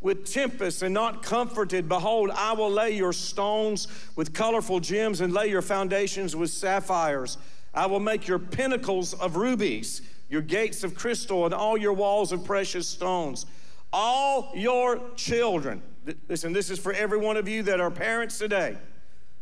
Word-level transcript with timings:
with 0.00 0.30
tempests 0.30 0.82
and 0.82 0.94
not 0.94 1.22
comforted. 1.22 1.88
Behold, 1.88 2.30
I 2.34 2.52
will 2.52 2.70
lay 2.70 2.90
your 2.90 3.12
stones 3.12 3.88
with 4.16 4.32
colorful 4.32 4.80
gems 4.80 5.20
and 5.20 5.32
lay 5.32 5.48
your 5.48 5.62
foundations 5.62 6.36
with 6.36 6.50
sapphires. 6.50 7.38
I 7.74 7.86
will 7.86 8.00
make 8.00 8.28
your 8.28 8.38
pinnacles 8.38 9.14
of 9.14 9.36
rubies, 9.36 10.02
your 10.28 10.42
gates 10.42 10.84
of 10.84 10.94
crystal, 10.94 11.44
and 11.44 11.54
all 11.54 11.76
your 11.76 11.92
walls 11.92 12.32
of 12.32 12.44
precious 12.44 12.86
stones. 12.86 13.46
All 13.92 14.52
your 14.54 15.00
children, 15.16 15.82
listen, 16.28 16.52
this 16.52 16.70
is 16.70 16.78
for 16.78 16.92
every 16.92 17.18
one 17.18 17.36
of 17.36 17.48
you 17.48 17.62
that 17.64 17.80
are 17.80 17.90
parents 17.90 18.38
today. 18.38 18.76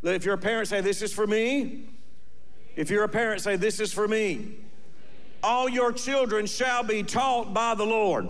If 0.02 0.24
you're 0.24 0.34
a 0.34 0.38
parent, 0.38 0.68
say, 0.68 0.80
This 0.80 1.02
is 1.02 1.12
for 1.12 1.26
me. 1.26 1.88
If 2.76 2.90
you're 2.90 3.04
a 3.04 3.08
parent, 3.08 3.40
say, 3.40 3.56
This 3.56 3.80
is 3.80 3.92
for 3.92 4.06
me. 4.06 4.56
All 5.42 5.68
your 5.68 5.92
children 5.92 6.46
shall 6.46 6.82
be 6.82 7.02
taught 7.02 7.52
by 7.52 7.74
the 7.74 7.84
Lord. 7.84 8.28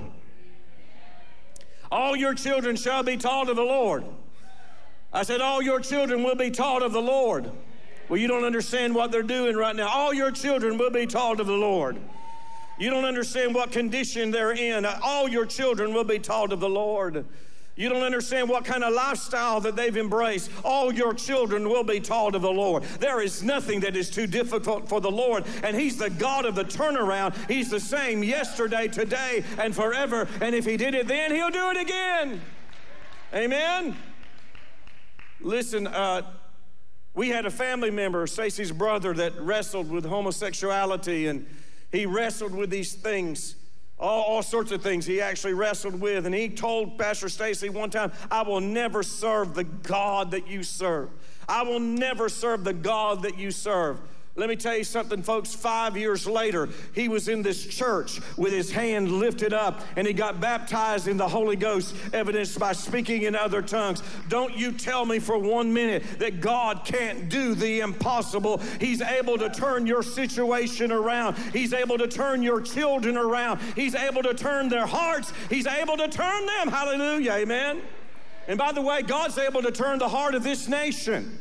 All 1.91 2.17
your 2.17 2.35
children 2.35 2.77
shall 2.77 3.03
be 3.03 3.17
taught 3.17 3.49
of 3.49 3.57
the 3.57 3.63
Lord. 3.63 4.05
I 5.13 5.23
said, 5.23 5.41
All 5.41 5.63
your 5.63 5.81
children 5.81 6.23
will 6.23 6.35
be 6.35 6.51
taught 6.51 6.83
of 6.83 6.93
the 6.93 7.03
Lord. 7.03 7.51
Well, 8.09 8.21
you 8.21 8.29
don't 8.29 8.45
understand 8.45 8.95
what 8.95 9.11
they're 9.11 9.23
doing 9.23 9.57
right 9.57 9.75
now. 9.75 9.89
All 9.89 10.15
your 10.15 10.31
children 10.31 10.79
will 10.79 10.91
be 10.91 11.07
taught 11.07 11.41
of 11.41 11.47
the 11.47 11.53
Lord. 11.53 11.99
You 12.79 12.91
don't 12.91 13.05
understand 13.05 13.55
what 13.55 13.73
condition 13.73 14.31
they're 14.31 14.53
in. 14.53 14.85
All 14.85 15.29
your 15.29 15.47
children 15.47 15.95
will 15.95 16.05
be 16.05 16.19
taught 16.19 16.53
of 16.53 16.61
the 16.61 16.69
Lord. 16.69 17.25
You 17.77 17.91
don't 17.91 18.03
understand 18.03 18.49
what 18.49 18.65
kind 18.65 18.83
of 18.83 18.95
lifestyle 18.95 19.61
that 19.61 19.77
they've 19.77 19.97
embraced. 19.97 20.51
All 20.65 20.93
your 20.93 21.13
children 21.13 21.69
will 21.69 21.85
be 21.85 22.01
taught 22.01 22.35
of 22.35 22.41
the 22.41 22.51
Lord. 22.51 22.83
There 23.01 23.21
is 23.21 23.43
nothing 23.43 23.81
that 23.81 23.95
is 23.95 24.09
too 24.09 24.27
difficult 24.27 24.89
for 24.89 24.99
the 24.99 25.11
Lord, 25.11 25.45
and 25.63 25.77
He's 25.77 25.99
the 25.99 26.09
God 26.09 26.47
of 26.47 26.55
the 26.55 26.65
turnaround. 26.65 27.37
He's 27.49 27.69
the 27.69 27.79
same 27.79 28.25
yesterday, 28.25 28.89
today, 28.89 29.45
and 29.59 29.75
forever. 29.75 30.27
And 30.41 30.55
if 30.55 30.65
He 30.65 30.79
did 30.79 30.95
it 30.95 31.07
then, 31.07 31.35
He'll 31.35 31.51
do 31.51 31.71
it 31.71 31.77
again. 31.77 32.41
Amen. 33.35 33.95
Listen, 35.43 35.87
uh, 35.87 36.23
we 37.13 37.29
had 37.29 37.45
a 37.45 37.51
family 37.51 37.91
member, 37.91 38.27
Stacy's 38.27 38.73
brother, 38.73 39.13
that 39.15 39.39
wrestled 39.39 39.91
with 39.91 40.07
homosexuality, 40.07 41.27
and 41.27 41.47
he 41.93 42.07
wrestled 42.07 42.55
with 42.55 42.71
these 42.71 42.95
things 42.95 43.57
all, 43.99 44.23
all, 44.25 44.43
sorts 44.43 44.73
of 44.73 44.83
things 44.83 45.07
he 45.07 45.21
actually 45.21 45.55
wrestled 45.55 46.01
with. 46.01 46.27
And 46.27 46.35
he 46.35 46.49
told 46.49 46.99
Pastor 46.99 47.29
Stacy 47.29 47.69
one 47.69 47.91
time, 47.91 48.13
I 48.31 48.43
will 48.43 48.61
never 48.61 49.03
serve 49.03 49.55
the 49.55 49.65
God 49.65 50.33
that 50.33 50.47
you 50.49 50.63
serve. 50.63 51.11
I 51.49 51.63
will 51.63 51.81
never 51.81 52.29
serve 52.29 52.65
the 52.65 52.73
God 52.73 53.23
that 53.23 53.39
you 53.39 53.51
serve. 53.51 53.99
Let 54.39 54.51
me 54.51 54.57
tell 54.57 54.77
you 54.77 54.85
something, 54.85 55.23
folks. 55.23 55.55
Five 55.55 55.97
years 55.97 56.27
later, 56.27 56.69
he 56.95 57.09
was 57.09 57.29
in 57.29 57.41
this 57.41 57.65
church 57.65 58.21
with 58.37 58.53
his 58.53 58.71
hand 58.71 59.11
lifted 59.11 59.55
up 59.55 59.81
and 59.97 60.07
he 60.07 60.13
got 60.13 60.43
baptized 60.43 61.09
in 61.09 61.17
the 61.17 61.27
Holy 61.27 61.57
Ghost, 61.57 61.97
evidenced 62.13 62.59
by 62.59 62.73
speaking 62.73 63.23
in 63.23 63.35
other 63.35 63.63
tongues. 63.63 64.03
Don't 64.29 64.55
you 64.55 64.73
tell 64.73 65.07
me 65.07 65.21
for 65.21 65.39
one 65.39 65.73
minute 65.73 66.05
that 66.19 66.43
God 66.43 66.85
can't 66.85 67.31
do 67.31 67.55
the 67.55 67.81
impossible. 67.81 68.59
He's 68.79 69.01
able 69.01 69.39
to 69.39 69.49
turn 69.49 69.87
your 69.87 70.03
situation 70.03 70.93
around, 70.93 71.39
He's 71.55 71.73
able 71.73 71.97
to 71.97 72.07
turn 72.07 72.43
your 72.43 72.61
children 72.61 73.17
around, 73.17 73.61
He's 73.75 73.95
able 73.95 74.23
to 74.23 74.35
turn 74.35 74.69
their 74.69 74.87
hearts, 74.87 75.33
He's 75.49 75.67
able 75.67 75.97
to 75.97 76.09
turn 76.09 76.45
them. 76.45 76.69
Hallelujah, 76.69 77.33
amen. 77.33 77.81
And 78.49 78.59
by 78.59 78.73
the 78.73 78.83
way, 78.83 79.01
God's 79.01 79.39
able 79.39 79.63
to 79.63 79.73
turn 79.73 79.99
the 79.99 80.09
heart 80.09 80.35
of 80.35 80.43
this 80.43 80.69
nation. 80.69 81.39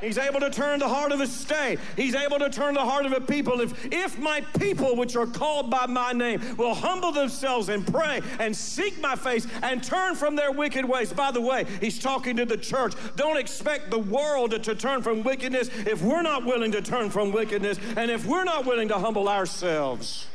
He's 0.00 0.18
able 0.18 0.40
to 0.40 0.50
turn 0.50 0.80
the 0.80 0.88
heart 0.88 1.12
of 1.12 1.20
a 1.20 1.26
state. 1.26 1.78
He's 1.96 2.14
able 2.14 2.38
to 2.38 2.50
turn 2.50 2.74
the 2.74 2.84
heart 2.84 3.06
of 3.06 3.12
a 3.12 3.20
people. 3.20 3.60
If, 3.60 3.86
if 3.92 4.18
my 4.18 4.42
people, 4.58 4.94
which 4.94 5.16
are 5.16 5.26
called 5.26 5.70
by 5.70 5.86
my 5.86 6.12
name, 6.12 6.40
will 6.56 6.74
humble 6.74 7.12
themselves 7.12 7.70
and 7.70 7.86
pray 7.86 8.20
and 8.38 8.54
seek 8.54 9.00
my 9.00 9.16
face 9.16 9.46
and 9.62 9.82
turn 9.82 10.14
from 10.14 10.36
their 10.36 10.52
wicked 10.52 10.84
ways. 10.84 11.12
By 11.12 11.30
the 11.30 11.40
way, 11.40 11.64
he's 11.80 11.98
talking 11.98 12.36
to 12.36 12.44
the 12.44 12.58
church. 12.58 12.94
Don't 13.16 13.38
expect 13.38 13.90
the 13.90 13.98
world 13.98 14.50
to, 14.50 14.58
to 14.58 14.74
turn 14.74 15.02
from 15.02 15.22
wickedness 15.22 15.70
if 15.86 16.02
we're 16.02 16.22
not 16.22 16.44
willing 16.44 16.72
to 16.72 16.82
turn 16.82 17.08
from 17.08 17.32
wickedness 17.32 17.78
and 17.96 18.10
if 18.10 18.26
we're 18.26 18.44
not 18.44 18.66
willing 18.66 18.88
to 18.88 18.98
humble 18.98 19.28
ourselves. 19.28 20.26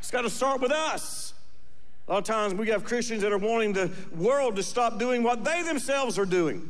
It's 0.00 0.10
got 0.10 0.22
to 0.22 0.30
start 0.30 0.60
with 0.60 0.72
us. 0.72 1.34
A 2.08 2.12
lot 2.12 2.18
of 2.18 2.24
times 2.24 2.54
we 2.54 2.68
have 2.68 2.84
Christians 2.84 3.22
that 3.22 3.32
are 3.32 3.38
wanting 3.38 3.74
the 3.74 3.92
world 4.16 4.56
to 4.56 4.62
stop 4.62 4.98
doing 4.98 5.22
what 5.22 5.44
they 5.44 5.62
themselves 5.62 6.18
are 6.18 6.24
doing. 6.24 6.68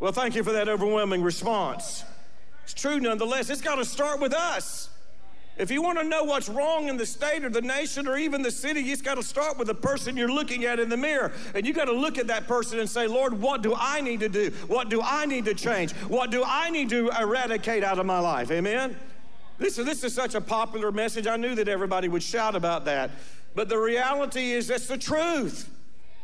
Well, 0.00 0.12
thank 0.12 0.34
you 0.34 0.42
for 0.42 0.52
that 0.52 0.68
overwhelming 0.68 1.22
response. 1.22 2.04
It's 2.64 2.72
true 2.72 2.98
nonetheless. 2.98 3.50
It's 3.50 3.60
got 3.60 3.74
to 3.76 3.84
start 3.84 4.18
with 4.18 4.32
us. 4.32 4.88
If 5.58 5.70
you 5.70 5.82
want 5.82 5.98
to 5.98 6.04
know 6.04 6.24
what's 6.24 6.48
wrong 6.48 6.88
in 6.88 6.96
the 6.96 7.04
state 7.04 7.44
or 7.44 7.50
the 7.50 7.60
nation 7.60 8.08
or 8.08 8.16
even 8.16 8.40
the 8.40 8.50
city, 8.50 8.80
you 8.80 8.92
just 8.92 9.04
got 9.04 9.16
to 9.16 9.22
start 9.22 9.58
with 9.58 9.66
the 9.66 9.74
person 9.74 10.16
you're 10.16 10.32
looking 10.32 10.64
at 10.64 10.80
in 10.80 10.88
the 10.88 10.96
mirror. 10.96 11.32
And 11.54 11.66
you've 11.66 11.76
got 11.76 11.84
to 11.84 11.92
look 11.92 12.16
at 12.16 12.28
that 12.28 12.46
person 12.46 12.78
and 12.78 12.88
say, 12.88 13.06
Lord, 13.06 13.38
what 13.38 13.60
do 13.60 13.74
I 13.76 14.00
need 14.00 14.20
to 14.20 14.30
do? 14.30 14.52
What 14.68 14.88
do 14.88 15.02
I 15.02 15.26
need 15.26 15.44
to 15.44 15.54
change? 15.54 15.92
What 16.08 16.30
do 16.30 16.42
I 16.46 16.70
need 16.70 16.88
to 16.90 17.10
eradicate 17.20 17.84
out 17.84 17.98
of 17.98 18.06
my 18.06 18.20
life? 18.20 18.50
Amen? 18.50 18.96
Listen, 19.58 19.84
this 19.84 20.02
is 20.02 20.14
such 20.14 20.34
a 20.34 20.40
popular 20.40 20.90
message. 20.92 21.26
I 21.26 21.36
knew 21.36 21.54
that 21.56 21.68
everybody 21.68 22.08
would 22.08 22.22
shout 22.22 22.54
about 22.54 22.86
that. 22.86 23.10
But 23.54 23.68
the 23.68 23.76
reality 23.76 24.52
is 24.52 24.68
that's 24.68 24.86
the 24.86 24.96
truth. 24.96 25.68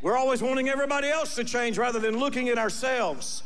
We're 0.01 0.17
always 0.17 0.41
wanting 0.41 0.71
everybody 0.71 1.09
else 1.09 1.35
to 1.35 1.45
change 1.45 1.77
rather 1.77 1.99
than 1.99 2.19
looking 2.19 2.49
at 2.49 2.57
ourselves. 2.57 3.43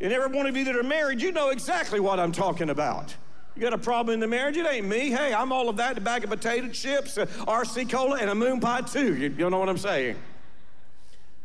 And 0.00 0.12
every 0.12 0.36
one 0.36 0.46
of 0.46 0.56
you 0.56 0.64
that 0.64 0.76
are 0.76 0.82
married, 0.82 1.22
you 1.22 1.32
know 1.32 1.50
exactly 1.50 2.00
what 2.00 2.18
I'm 2.18 2.32
talking 2.32 2.70
about. 2.70 3.14
You 3.54 3.62
got 3.62 3.72
a 3.72 3.78
problem 3.78 4.14
in 4.14 4.20
the 4.20 4.26
marriage? 4.26 4.56
It 4.56 4.66
ain't 4.66 4.86
me. 4.86 5.10
Hey, 5.10 5.32
I'm 5.32 5.52
all 5.52 5.68
of 5.68 5.76
that, 5.76 5.96
a 5.96 6.00
bag 6.00 6.24
of 6.24 6.30
potato 6.30 6.68
chips, 6.68 7.16
a 7.16 7.26
RC 7.26 7.88
Cola, 7.88 8.16
and 8.16 8.28
a 8.28 8.34
moon 8.34 8.58
pie 8.58 8.80
too. 8.80 9.14
You, 9.14 9.34
you 9.38 9.48
know 9.48 9.58
what 9.58 9.68
I'm 9.68 9.78
saying? 9.78 10.16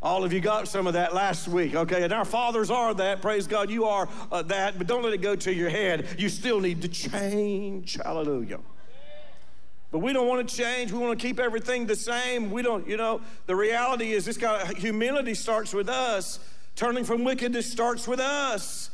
All 0.02 0.24
of 0.24 0.32
you 0.32 0.40
got 0.40 0.66
some 0.66 0.86
of 0.86 0.94
that 0.94 1.14
last 1.14 1.46
week, 1.46 1.74
okay? 1.74 2.02
And 2.02 2.12
our 2.12 2.24
fathers 2.24 2.70
are 2.70 2.94
that. 2.94 3.20
Praise 3.22 3.46
God, 3.46 3.70
you 3.70 3.84
are 3.84 4.08
uh, 4.32 4.42
that. 4.42 4.78
But 4.78 4.86
don't 4.86 5.04
let 5.04 5.12
it 5.12 5.20
go 5.20 5.36
to 5.36 5.54
your 5.54 5.68
head. 5.68 6.16
You 6.18 6.30
still 6.30 6.58
need 6.58 6.82
to 6.82 6.88
change. 6.88 7.98
Hallelujah. 8.02 8.60
But 9.92 9.98
we 9.98 10.12
don't 10.12 10.26
want 10.26 10.48
to 10.48 10.56
change. 10.56 10.90
We 10.90 10.98
want 10.98 11.18
to 11.18 11.26
keep 11.26 11.38
everything 11.38 11.86
the 11.86 11.96
same. 11.96 12.50
We 12.50 12.62
don't, 12.62 12.88
you 12.88 12.96
know, 12.96 13.20
the 13.46 13.54
reality 13.54 14.12
is 14.12 14.24
this 14.24 14.36
kind 14.38 14.62
of 14.62 14.76
humility 14.76 15.34
starts 15.34 15.74
with 15.74 15.88
us. 15.88 16.38
Turning 16.76 17.04
from 17.04 17.24
wickedness 17.24 17.70
starts 17.70 18.08
with 18.08 18.20
us. 18.20 18.90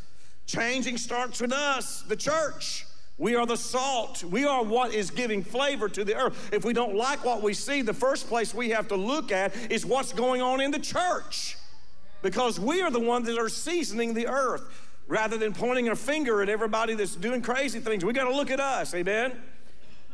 Changing 0.47 0.97
starts 0.97 1.41
with 1.41 1.53
us, 1.53 2.03
the 2.03 2.17
church. 2.17 2.87
We 3.19 3.35
are 3.35 3.47
the 3.47 3.57
salt. 3.57 4.23
We 4.25 4.45
are 4.45 4.63
what 4.63 4.93
is 4.93 5.11
giving 5.11 5.43
flavor 5.43 5.89
to 5.89 6.05
the 6.05 6.15
earth. 6.15 6.51
If 6.53 6.65
we 6.65 6.73
don't 6.73 6.95
like 6.95 7.25
what 7.25 7.43
we 7.43 7.55
see, 7.55 7.83
the 7.83 7.95
first 7.95 8.29
place 8.29 8.55
we 8.55 8.71
have 8.71 8.89
to 8.89 8.97
look 8.97 9.33
at 9.33 9.55
is 9.71 9.87
what's 9.87 10.13
going 10.13 10.43
on 10.43 10.61
in 10.61 10.71
the 10.71 10.79
church. 10.79 11.57
Because 12.23 12.61
we 12.61 12.83
are 12.83 12.91
the 12.91 13.01
ones 13.01 13.27
that 13.27 13.39
are 13.39 13.49
seasoning 13.49 14.13
the 14.13 14.27
earth 14.27 14.63
rather 15.09 15.39
than 15.39 15.55
pointing 15.55 15.89
a 15.89 15.97
finger 15.97 16.43
at 16.43 16.49
everybody 16.49 16.95
that's 16.95 17.17
doing 17.17 17.41
crazy 17.41 17.81
things. 17.81 18.05
We 18.05 18.13
got 18.13 18.25
to 18.25 18.35
look 18.35 18.51
at 18.51 18.61
us, 18.61 18.93
amen? 18.95 19.33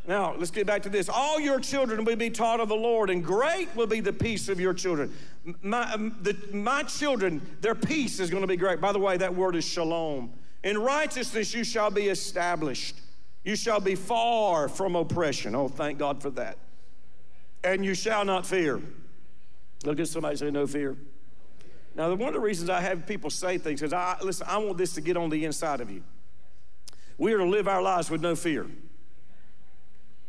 Now, 0.07 0.35
let's 0.37 0.51
get 0.51 0.67
back 0.67 0.83
to 0.83 0.89
this. 0.89 1.09
All 1.09 1.39
your 1.39 1.61
children 1.61 2.05
will 2.05 2.17
be 2.17 2.31
taught 2.31 2.59
of 2.59 2.69
the 2.69 2.75
Lord, 2.75 3.09
and 3.09 3.25
great 3.25 3.69
will 3.77 3.87
be 3.87 4.01
the 4.01 4.13
peace 4.13 4.49
of 4.49 4.59
your 4.59 4.75
children. 4.75 5.15
My, 5.63 5.93
um, 5.93 6.17
the, 6.23 6.37
my 6.53 6.83
children, 6.83 7.41
their 7.61 7.77
peace 7.77 8.19
is 8.19 8.29
going 8.29 8.41
to 8.41 8.49
be 8.49 8.57
great. 8.57 8.81
By 8.81 8.93
the 8.93 8.99
way, 8.99 9.17
that 9.17 9.35
word 9.35 9.55
is 9.55 9.65
shalom. 9.65 10.33
In 10.65 10.79
righteousness 10.79 11.55
you 11.55 11.63
shall 11.63 11.91
be 11.91 12.09
established. 12.09 12.97
You 13.45 13.55
shall 13.55 13.81
be 13.81 13.95
far 13.95 14.69
from 14.69 14.97
oppression. 14.97 15.55
Oh, 15.55 15.69
thank 15.69 15.99
God 15.99 16.21
for 16.21 16.31
that. 16.31 16.59
And 17.63 17.85
you 17.85 17.95
shall 17.95 18.25
not 18.25 18.45
fear. 18.45 18.81
Look 19.85 20.01
at 20.01 20.09
somebody 20.09 20.37
say, 20.37 20.51
no 20.51 20.67
fear. 20.67 20.97
Now, 21.95 22.13
one 22.15 22.29
of 22.29 22.35
the 22.35 22.41
reasons 22.41 22.71
I 22.71 22.81
have 22.81 23.07
people 23.07 23.31
say 23.31 23.59
things 23.59 23.83
is, 23.83 23.93
I, 23.93 24.17
listen, 24.23 24.47
I 24.49 24.59
want 24.59 24.79
this 24.79 24.95
to 24.95 25.01
get 25.01 25.17
on 25.17 25.31
the 25.31 25.45
inside 25.45 25.81
of 25.81 25.91
you. 25.91 26.03
We 27.19 27.33
are 27.35 27.39
to 27.39 27.45
live 27.45 27.69
our 27.69 27.83
lives 27.83 28.11
with 28.11 28.21
no 28.21 28.35
fear. 28.35 28.67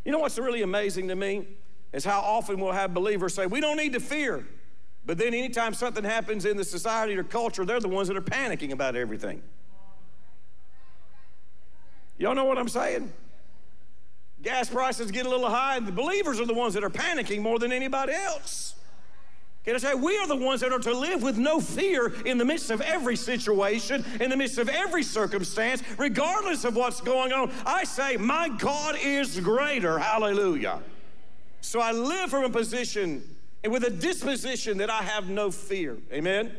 You 0.05 0.11
know 0.11 0.19
what's 0.19 0.37
really 0.37 0.61
amazing 0.61 1.07
to 1.07 1.15
me? 1.15 1.47
Is 1.91 2.03
how 2.03 2.19
often 2.21 2.59
we'll 2.59 2.71
have 2.71 2.93
believers 2.93 3.33
say, 3.33 3.45
We 3.45 3.61
don't 3.61 3.77
need 3.77 3.93
to 3.93 3.99
fear. 3.99 4.45
But 5.05 5.17
then 5.17 5.33
anytime 5.33 5.73
something 5.73 6.03
happens 6.03 6.45
in 6.45 6.55
the 6.55 6.63
society 6.63 7.17
or 7.17 7.23
culture, 7.23 7.65
they're 7.65 7.79
the 7.79 7.89
ones 7.89 8.07
that 8.07 8.15
are 8.15 8.21
panicking 8.21 8.71
about 8.71 8.95
everything. 8.95 9.41
Y'all 12.17 12.35
know 12.35 12.45
what 12.45 12.57
I'm 12.57 12.69
saying? 12.69 13.11
Gas 14.41 14.69
prices 14.69 15.11
get 15.11 15.25
a 15.25 15.29
little 15.29 15.49
high, 15.49 15.77
and 15.77 15.85
the 15.85 15.91
believers 15.91 16.39
are 16.39 16.45
the 16.45 16.53
ones 16.53 16.73
that 16.73 16.83
are 16.83 16.89
panicking 16.89 17.41
more 17.41 17.59
than 17.59 17.71
anybody 17.71 18.13
else. 18.13 18.75
Can 19.65 19.75
I 19.75 19.77
say, 19.77 19.93
we 19.93 20.17
are 20.17 20.27
the 20.27 20.35
ones 20.35 20.59
that 20.59 20.73
are 20.73 20.79
to 20.79 20.93
live 20.93 21.23
with 21.23 21.37
no 21.37 21.61
fear 21.61 22.13
in 22.25 22.37
the 22.37 22.43
midst 22.43 22.69
of 22.69 22.81
every 22.81 23.15
situation, 23.15 24.03
in 24.19 24.29
the 24.29 24.35
midst 24.35 24.57
of 24.57 24.67
every 24.67 25.03
circumstance, 25.03 25.81
regardless 25.97 26.65
of 26.65 26.75
what's 26.75 26.99
going 26.99 27.31
on. 27.31 27.49
I 27.65 27.85
say, 27.85 28.17
my 28.17 28.49
God 28.49 28.97
is 29.01 29.39
greater. 29.39 29.97
Hallelujah. 29.97 30.81
So 31.61 31.79
I 31.79 31.93
live 31.93 32.29
from 32.29 32.43
a 32.43 32.49
position 32.49 33.23
and 33.63 33.71
with 33.71 33.85
a 33.85 33.89
disposition 33.89 34.79
that 34.79 34.89
I 34.89 35.01
have 35.01 35.29
no 35.29 35.49
fear. 35.49 35.97
Amen. 36.11 36.51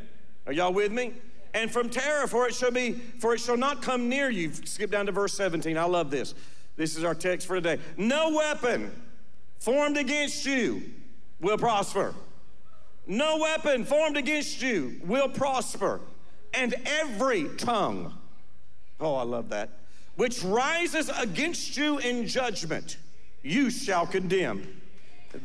Are 0.47 0.53
y'all 0.53 0.73
with 0.73 0.91
me? 0.91 1.13
And 1.53 1.71
from 1.71 1.91
terror, 1.91 2.27
for 2.27 2.49
it 2.49 2.55
shall 2.55 2.71
be, 2.71 2.93
for 2.93 3.35
it 3.35 3.41
shall 3.41 3.59
not 3.59 3.83
come 3.83 4.09
near 4.09 4.31
you. 4.31 4.53
Skip 4.53 4.91
down 4.91 5.05
to 5.07 5.13
verse 5.13 5.35
17. 5.35 5.77
I 5.77 5.85
love 5.85 6.11
this. 6.11 6.35
This 6.77 6.97
is 6.97 7.05
our 7.05 7.15
text 7.15 7.47
for 7.47 7.57
today. 7.57 7.81
No 7.99 8.31
weapon 8.31 8.91
formed 9.61 9.99
against 9.99 10.47
you 10.47 10.83
will 11.39 11.59
prosper. 11.59 12.15
No 13.07 13.39
weapon 13.39 13.85
formed 13.85 14.17
against 14.17 14.63
you 14.63 15.01
will 15.05 15.29
prosper. 15.29 16.01
And 16.53 16.75
every 16.87 17.49
tongue, 17.57 18.15
oh, 19.01 19.17
I 19.17 19.23
love 19.23 19.49
that, 19.51 19.71
which 20.17 20.43
rises 20.45 21.11
against 21.19 21.77
you 21.77 21.99
in 21.99 22.27
judgment, 22.27 22.97
you 23.43 23.71
shall 23.71 24.07
condemn. 24.07 24.81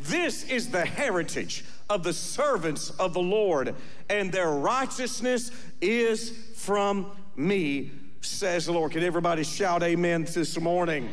This 0.04 0.44
is 0.44 0.70
the 0.70 0.86
heritage 0.86 1.66
of 1.90 2.04
the 2.04 2.14
servants 2.14 2.92
of 2.92 3.14
the 3.14 3.22
Lord, 3.22 3.74
and 4.10 4.32
their 4.32 4.52
righteousness 4.52 5.52
is 5.82 6.30
from 6.56 7.12
me, 7.36 7.92
says 8.22 8.68
the 8.68 8.72
Lord. 8.72 8.92
Can 8.92 9.02
everybody 9.02 9.44
shout 9.44 9.82
amen 9.82 10.26
this 10.26 10.60
morning? 10.60 11.10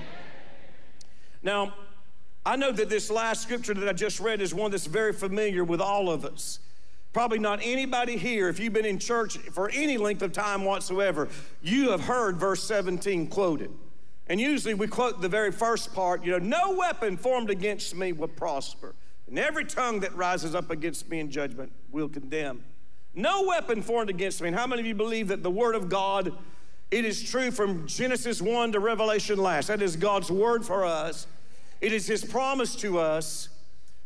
Now, 1.43 1.73
I 2.47 2.55
know 2.55 2.71
that 2.71 2.89
this 2.89 3.11
last 3.11 3.43
scripture 3.43 3.75
that 3.75 3.89
I 3.89 3.93
just 3.93 4.21
read 4.21 4.41
is 4.41 4.55
one 4.55 4.71
that's 4.71 4.87
very 4.87 5.13
familiar 5.13 5.65
with 5.65 5.81
all 5.81 6.09
of 6.09 6.25
us. 6.25 6.61
Probably 7.13 7.41
not 7.41 7.59
anybody 7.61 8.17
here, 8.17 8.49
if 8.49 8.61
you've 8.61 8.73
been 8.73 8.87
in 8.87 9.01
church 9.01 9.37
for 9.37 9.69
any 9.71 9.99
length 9.99 10.23
of 10.23 10.33
time 10.33 10.65
whatsoever, 10.65 11.29
you 11.61 11.91
have 11.91 12.03
heard 12.03 12.37
verse 12.37 12.63
17 12.63 13.27
quoted. 13.27 13.73
And 14.29 14.41
usually 14.41 14.75
we 14.75 14.87
quote 14.87 15.21
the 15.21 15.29
very 15.29 15.51
first 15.51 15.93
part, 15.93 16.25
you 16.25 16.31
know, 16.31 16.39
no 16.39 16.77
weapon 16.77 17.17
formed 17.17 17.51
against 17.51 17.97
me 17.97 18.13
will 18.13 18.29
prosper, 18.29 18.95
and 19.27 19.41
every 19.41 19.65
tongue 19.65 19.99
that 20.01 20.15
rises 20.15 20.55
up 20.55 20.71
against 20.71 21.09
me 21.09 21.19
in 21.19 21.33
judgment 21.33 21.73
will 21.91 22.09
condemn. 22.09 22.63
No 23.13 23.43
weapon 23.43 23.83
formed 23.83 24.11
against 24.11 24.41
me. 24.41 24.49
And 24.49 24.57
how 24.57 24.69
many 24.69 24.83
of 24.83 24.87
you 24.87 24.95
believe 24.95 25.29
that 25.29 25.43
the 25.43 25.51
Word 25.51 25.75
of 25.75 25.89
God, 25.89 26.33
it 26.93 27.05
is 27.05 27.29
true 27.29 27.51
from 27.51 27.89
Genesis 27.89 28.41
1 28.41 28.71
to 28.73 28.79
Revelation 28.79 29.39
last? 29.39 29.67
That 29.67 29.83
is 29.83 29.97
God's 29.97 30.31
Word 30.31 30.65
for 30.65 30.85
us. 30.85 31.27
It 31.81 31.93
is 31.93 32.07
His 32.07 32.25
promise 32.25 32.75
to 32.77 32.99
us. 32.99 33.49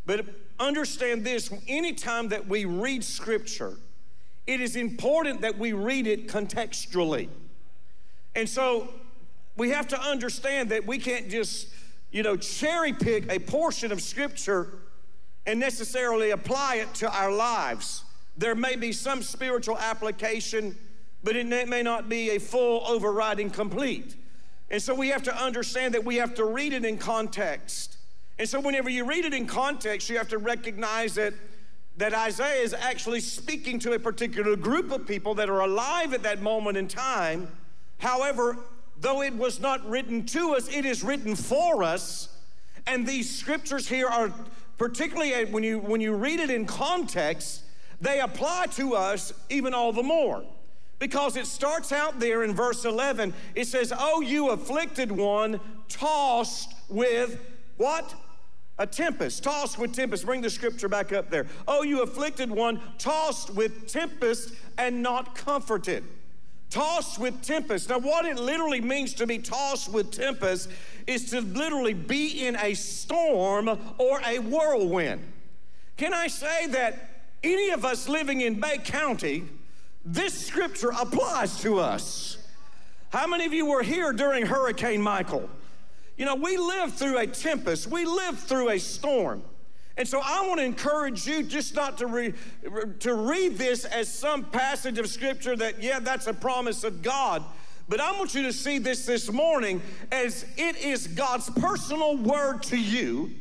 But 0.06 0.26
understand 0.58 1.24
this 1.24 1.52
anytime 1.68 2.28
that 2.28 2.48
we 2.48 2.64
read 2.64 3.04
Scripture, 3.04 3.74
it 4.46 4.60
is 4.60 4.76
important 4.76 5.42
that 5.42 5.58
we 5.58 5.72
read 5.72 6.06
it 6.06 6.26
contextually. 6.26 7.28
And 8.34 8.48
so 8.48 8.88
we 9.56 9.70
have 9.70 9.88
to 9.88 10.00
understand 10.00 10.70
that 10.70 10.86
we 10.86 10.98
can't 10.98 11.28
just, 11.28 11.68
you 12.10 12.22
know, 12.22 12.36
cherry 12.36 12.92
pick 12.92 13.30
a 13.30 13.38
portion 13.38 13.92
of 13.92 14.00
Scripture 14.00 14.78
and 15.46 15.60
necessarily 15.60 16.30
apply 16.30 16.76
it 16.76 16.92
to 16.94 17.10
our 17.10 17.32
lives. 17.32 18.04
There 18.36 18.54
may 18.54 18.76
be 18.76 18.92
some 18.92 19.22
spiritual 19.22 19.78
application, 19.78 20.76
but 21.22 21.36
it 21.36 21.46
may 21.46 21.82
not 21.82 22.08
be 22.08 22.30
a 22.30 22.38
full 22.38 22.86
overriding 22.86 23.50
complete. 23.50 24.16
And 24.70 24.80
so 24.80 24.94
we 24.94 25.08
have 25.08 25.22
to 25.24 25.36
understand 25.36 25.94
that 25.94 26.04
we 26.04 26.16
have 26.16 26.34
to 26.36 26.44
read 26.44 26.72
it 26.72 26.84
in 26.84 26.96
context. 26.96 27.96
And 28.38 28.48
so 28.48 28.60
whenever 28.60 28.88
you 28.88 29.04
read 29.04 29.24
it 29.24 29.34
in 29.34 29.46
context, 29.46 30.08
you 30.08 30.16
have 30.16 30.28
to 30.28 30.38
recognize 30.38 31.14
that 31.16 31.34
that 31.96 32.14
Isaiah 32.14 32.62
is 32.62 32.72
actually 32.72 33.20
speaking 33.20 33.78
to 33.80 33.92
a 33.92 33.98
particular 33.98 34.56
group 34.56 34.90
of 34.90 35.06
people 35.06 35.34
that 35.34 35.50
are 35.50 35.60
alive 35.60 36.14
at 36.14 36.22
that 36.22 36.40
moment 36.40 36.78
in 36.78 36.88
time. 36.88 37.48
However, 37.98 38.56
though 38.98 39.22
it 39.22 39.34
was 39.34 39.60
not 39.60 39.86
written 39.86 40.24
to 40.26 40.54
us, 40.54 40.68
it 40.74 40.86
is 40.86 41.04
written 41.04 41.36
for 41.36 41.82
us. 41.82 42.34
And 42.86 43.06
these 43.06 43.28
scriptures 43.28 43.86
here 43.86 44.08
are 44.08 44.32
particularly 44.78 45.44
when 45.44 45.62
you 45.62 45.78
when 45.78 46.00
you 46.00 46.14
read 46.14 46.40
it 46.40 46.48
in 46.48 46.64
context, 46.64 47.64
they 48.00 48.20
apply 48.20 48.68
to 48.76 48.94
us 48.94 49.34
even 49.50 49.74
all 49.74 49.92
the 49.92 50.02
more 50.02 50.42
because 51.00 51.36
it 51.36 51.46
starts 51.46 51.90
out 51.90 52.20
there 52.20 52.44
in 52.44 52.54
verse 52.54 52.84
11. 52.84 53.34
It 53.56 53.66
says, 53.66 53.92
Oh, 53.98 54.20
you 54.20 54.50
afflicted 54.50 55.10
one, 55.10 55.58
tossed 55.88 56.72
with 56.88 57.40
what? 57.78 58.14
A 58.78 58.86
tempest, 58.86 59.42
tossed 59.42 59.78
with 59.78 59.94
tempest. 59.94 60.24
Bring 60.24 60.42
the 60.42 60.50
scripture 60.50 60.88
back 60.88 61.12
up 61.12 61.30
there. 61.30 61.46
Oh, 61.66 61.82
you 61.82 62.02
afflicted 62.02 62.50
one, 62.50 62.80
tossed 62.98 63.50
with 63.54 63.88
tempest 63.88 64.54
and 64.78 65.02
not 65.02 65.34
comforted. 65.34 66.04
Tossed 66.68 67.18
with 67.18 67.42
tempest. 67.42 67.88
Now, 67.88 67.98
what 67.98 68.24
it 68.26 68.36
literally 68.36 68.80
means 68.80 69.14
to 69.14 69.26
be 69.26 69.38
tossed 69.38 69.92
with 69.92 70.12
tempest 70.12 70.70
is 71.06 71.30
to 71.30 71.40
literally 71.40 71.94
be 71.94 72.46
in 72.46 72.56
a 72.56 72.74
storm 72.74 73.68
or 73.98 74.20
a 74.26 74.38
whirlwind. 74.38 75.20
Can 75.96 76.14
I 76.14 76.28
say 76.28 76.66
that 76.68 77.24
any 77.42 77.70
of 77.70 77.84
us 77.84 78.08
living 78.08 78.42
in 78.42 78.60
Bay 78.60 78.78
County, 78.84 79.44
this 80.04 80.46
scripture 80.46 80.90
applies 80.90 81.60
to 81.60 81.78
us. 81.78 82.38
How 83.10 83.26
many 83.26 83.44
of 83.44 83.52
you 83.52 83.66
were 83.66 83.82
here 83.82 84.12
during 84.12 84.46
Hurricane 84.46 85.02
Michael? 85.02 85.48
You 86.16 86.26
know, 86.26 86.34
we 86.34 86.56
lived 86.56 86.94
through 86.94 87.18
a 87.18 87.26
tempest, 87.26 87.86
we 87.86 88.04
lived 88.04 88.38
through 88.38 88.70
a 88.70 88.78
storm. 88.78 89.42
And 89.96 90.08
so 90.08 90.20
I 90.24 90.46
want 90.46 90.60
to 90.60 90.64
encourage 90.64 91.26
you 91.26 91.42
just 91.42 91.74
not 91.74 91.98
to, 91.98 92.06
re, 92.06 92.32
to 93.00 93.14
read 93.14 93.58
this 93.58 93.84
as 93.84 94.08
some 94.08 94.44
passage 94.44 94.98
of 94.98 95.08
scripture 95.08 95.56
that, 95.56 95.82
yeah, 95.82 95.98
that's 95.98 96.26
a 96.26 96.32
promise 96.32 96.84
of 96.84 97.02
God. 97.02 97.44
But 97.88 98.00
I 98.00 98.12
want 98.12 98.34
you 98.34 98.42
to 98.44 98.52
see 98.52 98.78
this 98.78 99.04
this 99.04 99.30
morning 99.30 99.82
as 100.12 100.46
it 100.56 100.76
is 100.76 101.08
God's 101.08 101.50
personal 101.50 102.16
word 102.16 102.62
to 102.64 102.78
you 102.78 103.34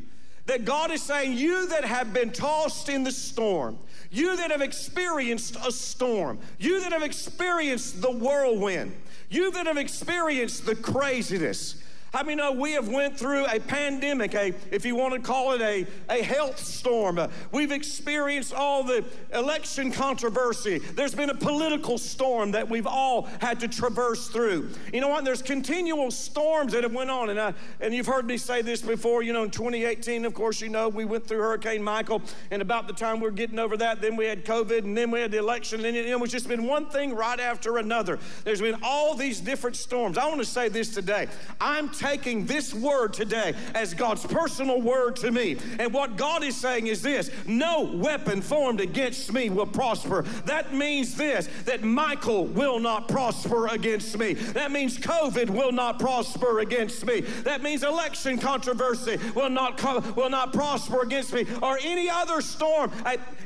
that 0.47 0.65
God 0.65 0.91
is 0.91 1.03
saying, 1.03 1.37
You 1.37 1.67
that 1.67 1.85
have 1.85 2.13
been 2.13 2.31
tossed 2.31 2.89
in 2.89 3.03
the 3.03 3.11
storm, 3.11 3.77
you 4.11 4.35
that 4.37 4.51
have 4.51 4.61
experienced 4.61 5.55
a 5.65 5.71
storm, 5.71 6.39
you 6.57 6.81
that 6.81 6.91
have 6.91 7.03
experienced 7.03 8.01
the 8.01 8.11
whirlwind, 8.11 8.95
you 9.29 9.51
that 9.51 9.67
have 9.67 9.77
experienced 9.77 10.65
the 10.65 10.75
craziness, 10.75 11.75
how 12.11 12.23
many 12.23 12.35
know 12.35 12.51
we 12.51 12.71
have 12.73 12.87
went 12.87 13.17
through 13.17 13.45
a 13.45 13.59
pandemic, 13.59 14.33
a, 14.33 14.53
if 14.71 14.85
you 14.85 14.95
want 14.95 15.13
to 15.13 15.19
call 15.19 15.53
it 15.53 15.61
a, 15.61 15.85
a 16.09 16.23
health 16.23 16.57
storm. 16.57 17.19
Uh, 17.19 17.27
we've 17.51 17.71
experienced 17.71 18.53
all 18.53 18.83
the 18.83 19.05
election 19.33 19.91
controversy. 19.91 20.79
There's 20.79 21.13
been 21.13 21.29
a 21.29 21.35
political 21.35 21.97
storm 21.97 22.51
that 22.51 22.67
we've 22.67 22.87
all 22.87 23.23
had 23.41 23.59
to 23.59 23.67
traverse 23.67 24.29
through. 24.29 24.69
You 24.93 25.01
know 25.01 25.09
what? 25.09 25.25
There's 25.25 25.41
continual 25.41 26.11
storms 26.11 26.73
that 26.73 26.83
have 26.83 26.93
went 26.93 27.09
on. 27.09 27.29
And, 27.29 27.39
I, 27.39 27.53
and 27.79 27.93
you've 27.93 28.07
heard 28.07 28.25
me 28.25 28.37
say 28.37 28.61
this 28.61 28.81
before. 28.81 29.21
You 29.21 29.33
know, 29.33 29.43
in 29.43 29.51
2018, 29.51 30.25
of 30.25 30.33
course, 30.33 30.61
you 30.61 30.69
know, 30.69 30.89
we 30.89 31.05
went 31.05 31.27
through 31.27 31.39
Hurricane 31.39 31.83
Michael. 31.83 32.21
And 32.51 32.61
about 32.61 32.87
the 32.87 32.93
time 32.93 33.19
we 33.19 33.27
are 33.27 33.31
getting 33.31 33.59
over 33.59 33.77
that, 33.77 34.01
then 34.01 34.15
we 34.15 34.25
had 34.25 34.45
COVID 34.45 34.79
and 34.79 34.97
then 34.97 35.11
we 35.11 35.19
had 35.19 35.31
the 35.31 35.37
election. 35.37 35.85
And 35.85 35.95
it, 35.95 36.05
it 36.05 36.19
was 36.19 36.31
just 36.31 36.47
been 36.47 36.63
one 36.63 36.87
thing 36.87 37.13
right 37.13 37.39
after 37.39 37.77
another. 37.77 38.17
There's 38.43 38.61
been 38.61 38.77
all 38.81 39.15
these 39.15 39.39
different 39.39 39.75
storms. 39.75 40.17
I 40.17 40.25
want 40.27 40.39
to 40.39 40.45
say 40.45 40.69
this 40.69 40.93
today. 40.93 41.27
I'm 41.59 41.89
taking 41.99 42.45
this 42.45 42.73
word 42.73 43.13
today 43.13 43.53
as 43.75 43.93
God's 43.93 44.25
personal 44.25 44.81
word 44.81 45.17
to 45.17 45.31
me. 45.31 45.57
And 45.79 45.93
what 45.93 46.15
God 46.15 46.43
is 46.43 46.55
saying 46.55 46.87
is 46.87 47.01
this 47.01 47.29
no 47.45 47.83
weapon 47.83 48.41
formed 48.41 48.79
against 48.79 49.31
me 49.33 49.49
will 49.49 49.67
prosper. 49.67 50.23
That 50.45 50.73
means 50.73 51.15
this 51.15 51.49
that 51.65 51.83
Michael 51.83 52.45
will 52.45 52.79
not 52.79 53.07
prosper 53.07 53.67
against 53.67 54.17
me. 54.17 54.33
That 54.33 54.71
means 54.71 54.97
COVID 54.97 55.49
will 55.49 55.71
not 55.71 55.99
prosper 55.99 56.59
against 56.59 57.05
me. 57.05 57.21
That 57.21 57.61
means 57.61 57.83
election 57.83 58.37
controversy 58.37 59.19
will 59.35 59.49
not, 59.49 59.77
co- 59.77 59.99
will 60.15 60.29
not 60.29 60.53
prosper 60.53 61.01
against 61.01 61.33
me 61.33 61.45
or 61.61 61.77
any 61.81 62.09
other 62.09 62.41
storm. 62.41 62.91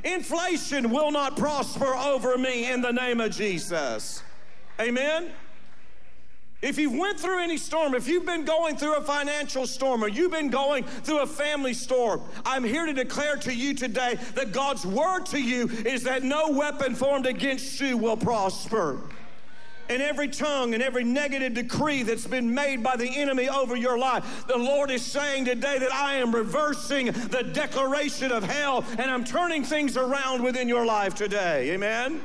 Inflation 0.03 0.91
will 0.91 1.11
not 1.11 1.37
prosper 1.37 1.95
over 1.95 2.37
me 2.37 2.71
in 2.71 2.81
the 2.81 2.91
name 2.91 3.19
of 3.19 3.31
Jesus. 3.31 4.21
Amen. 4.79 5.31
If 6.63 6.79
you've 6.79 6.97
went 6.97 7.19
through 7.19 7.43
any 7.43 7.57
storm, 7.57 7.93
if 7.93 8.07
you've 8.07 8.25
been 8.25 8.45
going 8.45 8.77
through 8.77 8.95
a 8.95 9.01
financial 9.01 9.67
storm 9.67 10.01
or 10.01 10.07
you've 10.07 10.31
been 10.31 10.49
going 10.49 10.85
through 10.85 11.19
a 11.19 11.27
family 11.27 11.73
storm, 11.73 12.21
I'm 12.45 12.63
here 12.63 12.85
to 12.85 12.93
declare 12.93 13.35
to 13.35 13.53
you 13.53 13.73
today 13.73 14.17
that 14.35 14.53
God's 14.53 14.85
word 14.85 15.25
to 15.27 15.41
you 15.41 15.67
is 15.67 16.03
that 16.03 16.23
no 16.23 16.51
weapon 16.51 16.95
formed 16.95 17.25
against 17.25 17.81
you 17.81 17.97
will 17.97 18.15
prosper. 18.15 19.01
And 19.89 20.01
every 20.01 20.29
tongue 20.29 20.73
and 20.73 20.81
every 20.81 21.03
negative 21.03 21.53
decree 21.53 22.01
that's 22.03 22.25
been 22.25 22.53
made 22.53 22.81
by 22.81 22.95
the 22.95 23.09
enemy 23.09 23.49
over 23.49 23.75
your 23.75 23.97
life, 23.97 24.47
the 24.47 24.57
Lord 24.57 24.89
is 24.89 25.05
saying 25.05 25.43
today 25.43 25.79
that 25.79 25.91
I 25.91 26.15
am 26.15 26.33
reversing 26.33 27.07
the 27.07 27.43
declaration 27.43 28.31
of 28.31 28.45
hell 28.45 28.85
and 28.97 29.11
I'm 29.11 29.25
turning 29.25 29.65
things 29.65 29.97
around 29.97 30.41
within 30.41 30.69
your 30.69 30.85
life 30.85 31.13
today. 31.13 31.71
Amen? 31.71 32.23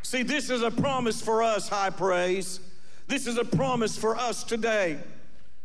See, 0.00 0.22
this 0.22 0.48
is 0.48 0.62
a 0.62 0.70
promise 0.70 1.20
for 1.20 1.42
us, 1.42 1.68
high 1.68 1.90
praise. 1.90 2.60
This 3.08 3.28
is 3.28 3.38
a 3.38 3.44
promise 3.44 3.96
for 3.96 4.16
us 4.16 4.42
today. 4.42 4.98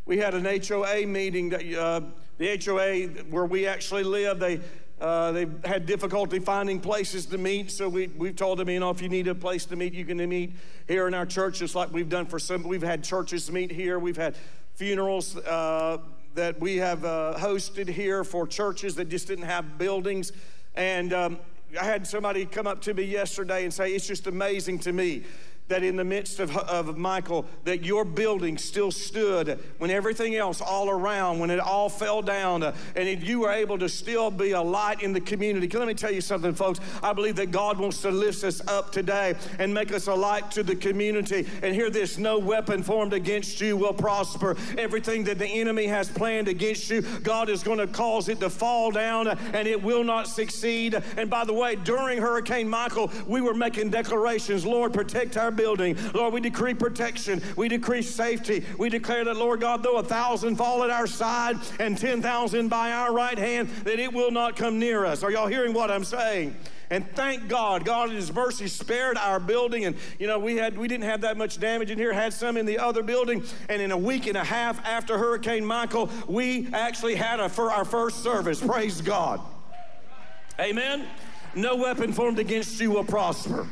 We 0.05 0.19
had 0.19 0.35
an 0.35 0.45
HOA 0.45 1.07
meeting 1.07 1.49
that 1.49 1.73
uh, 1.73 2.01
the 2.37 2.61
HOA 2.63 3.23
where 3.31 3.45
we 3.45 3.65
actually 3.65 4.03
live, 4.03 4.39
they 4.39 4.61
Uh, 5.01 5.31
they've 5.31 5.65
had 5.65 5.87
difficulty 5.87 6.37
finding 6.37 6.79
places 6.79 7.25
to 7.25 7.35
meet, 7.39 7.71
so 7.71 7.89
we, 7.89 8.05
we've 8.19 8.35
told 8.35 8.59
them, 8.59 8.69
you 8.69 8.79
know, 8.79 8.91
if 8.91 9.01
you 9.01 9.09
need 9.09 9.27
a 9.27 9.33
place 9.33 9.65
to 9.65 9.75
meet, 9.75 9.93
you 9.93 10.05
can 10.05 10.17
meet 10.29 10.53
here 10.87 11.07
in 11.07 11.15
our 11.15 11.25
church, 11.25 11.57
just 11.57 11.73
like 11.73 11.91
we've 11.91 12.07
done 12.07 12.27
for 12.27 12.37
some. 12.37 12.61
We've 12.61 12.83
had 12.83 13.03
churches 13.03 13.51
meet 13.51 13.71
here. 13.71 13.97
We've 13.97 14.15
had 14.15 14.35
funerals 14.75 15.37
uh, 15.37 15.97
that 16.35 16.59
we 16.59 16.77
have 16.77 17.03
uh, 17.03 17.33
hosted 17.39 17.89
here 17.89 18.23
for 18.23 18.45
churches 18.45 18.93
that 18.97 19.09
just 19.09 19.27
didn't 19.27 19.45
have 19.45 19.79
buildings. 19.79 20.33
And 20.75 21.13
um, 21.13 21.39
I 21.81 21.85
had 21.85 22.05
somebody 22.05 22.45
come 22.45 22.67
up 22.67 22.81
to 22.81 22.93
me 22.93 23.01
yesterday 23.01 23.63
and 23.63 23.73
say, 23.73 23.93
It's 23.95 24.05
just 24.05 24.27
amazing 24.27 24.77
to 24.81 24.93
me 24.93 25.23
that 25.71 25.83
in 25.83 25.95
the 25.95 26.03
midst 26.03 26.39
of, 26.39 26.55
of 26.55 26.97
Michael, 26.97 27.45
that 27.63 27.83
your 27.83 28.05
building 28.05 28.57
still 28.57 28.91
stood 28.91 29.57
when 29.77 29.89
everything 29.89 30.35
else 30.35 30.61
all 30.61 30.89
around, 30.89 31.39
when 31.39 31.49
it 31.49 31.59
all 31.59 31.89
fell 31.89 32.21
down, 32.21 32.61
uh, 32.61 32.75
and 32.95 33.23
you 33.23 33.39
were 33.39 33.51
able 33.51 33.77
to 33.79 33.89
still 33.89 34.29
be 34.29 34.51
a 34.51 34.61
light 34.61 35.01
in 35.01 35.13
the 35.13 35.21
community. 35.21 35.67
Let 35.67 35.87
me 35.87 35.93
tell 35.93 36.11
you 36.11 36.21
something, 36.21 36.53
folks. 36.53 36.79
I 37.01 37.13
believe 37.13 37.37
that 37.37 37.51
God 37.51 37.79
wants 37.79 38.01
to 38.01 38.11
lift 38.11 38.43
us 38.43 38.65
up 38.67 38.91
today 38.91 39.35
and 39.59 39.73
make 39.73 39.93
us 39.93 40.07
a 40.07 40.13
light 40.13 40.51
to 40.51 40.63
the 40.63 40.75
community. 40.75 41.47
And 41.63 41.73
hear 41.73 41.89
this 41.89 42.17
no 42.17 42.37
weapon 42.37 42.83
formed 42.83 43.13
against 43.13 43.61
you 43.61 43.77
will 43.77 43.93
prosper. 43.93 44.57
Everything 44.77 45.23
that 45.23 45.39
the 45.39 45.47
enemy 45.47 45.87
has 45.87 46.09
planned 46.09 46.47
against 46.47 46.89
you, 46.89 47.01
God 47.01 47.49
is 47.49 47.63
going 47.63 47.79
to 47.79 47.87
cause 47.87 48.27
it 48.29 48.39
to 48.41 48.49
fall 48.49 48.91
down 48.91 49.27
uh, 49.27 49.37
and 49.53 49.67
it 49.67 49.81
will 49.81 50.03
not 50.03 50.27
succeed. 50.27 51.01
And 51.17 51.29
by 51.29 51.45
the 51.45 51.53
way, 51.53 51.75
during 51.77 52.19
Hurricane 52.19 52.67
Michael, 52.67 53.09
we 53.25 53.39
were 53.39 53.53
making 53.53 53.89
declarations 53.89 54.65
Lord, 54.65 54.93
protect 54.93 55.37
our 55.37 55.51
building. 55.61 55.95
Lord, 56.15 56.33
we 56.33 56.41
decree 56.41 56.73
protection. 56.73 57.39
We 57.55 57.67
decree 57.67 58.01
safety. 58.01 58.65
We 58.79 58.89
declare 58.89 59.23
that, 59.25 59.37
Lord 59.37 59.61
God, 59.61 59.83
though 59.83 59.97
a 59.97 60.03
thousand 60.03 60.55
fall 60.55 60.83
at 60.83 60.89
our 60.89 61.05
side 61.05 61.57
and 61.79 61.95
10,000 61.95 62.67
by 62.67 62.91
our 62.91 63.13
right 63.13 63.37
hand, 63.37 63.69
that 63.83 63.99
it 63.99 64.11
will 64.11 64.31
not 64.31 64.55
come 64.55 64.79
near 64.79 65.05
us. 65.05 65.21
Are 65.21 65.29
y'all 65.29 65.45
hearing 65.45 65.73
what 65.73 65.91
I'm 65.91 66.03
saying? 66.03 66.55
And 66.89 67.07
thank 67.11 67.47
God, 67.47 67.85
God 67.85 68.09
in 68.09 68.15
His 68.15 68.33
mercy 68.33 68.67
spared 68.67 69.17
our 69.17 69.39
building. 69.39 69.85
And 69.85 69.95
you 70.17 70.25
know, 70.25 70.39
we 70.39 70.57
had 70.57 70.77
we 70.77 70.87
didn't 70.87 71.05
have 71.05 71.21
that 71.21 71.37
much 71.37 71.59
damage 71.59 71.91
in 71.91 71.99
here, 71.99 72.11
had 72.11 72.33
some 72.33 72.57
in 72.57 72.65
the 72.65 72.79
other 72.79 73.03
building. 73.03 73.43
And 73.69 73.81
in 73.81 73.91
a 73.91 73.97
week 73.97 74.25
and 74.25 74.35
a 74.35 74.43
half 74.43 74.83
after 74.83 75.17
Hurricane 75.19 75.63
Michael, 75.63 76.09
we 76.27 76.67
actually 76.73 77.15
had 77.15 77.39
a, 77.39 77.49
for 77.49 77.71
our 77.71 77.85
first 77.85 78.23
service. 78.23 78.59
Praise 78.59 78.99
God. 78.99 79.39
Amen. 80.59 81.07
No 81.53 81.75
weapon 81.75 82.11
formed 82.13 82.39
against 82.39 82.79
you 82.81 82.89
will 82.89 83.05
prosper. 83.05 83.67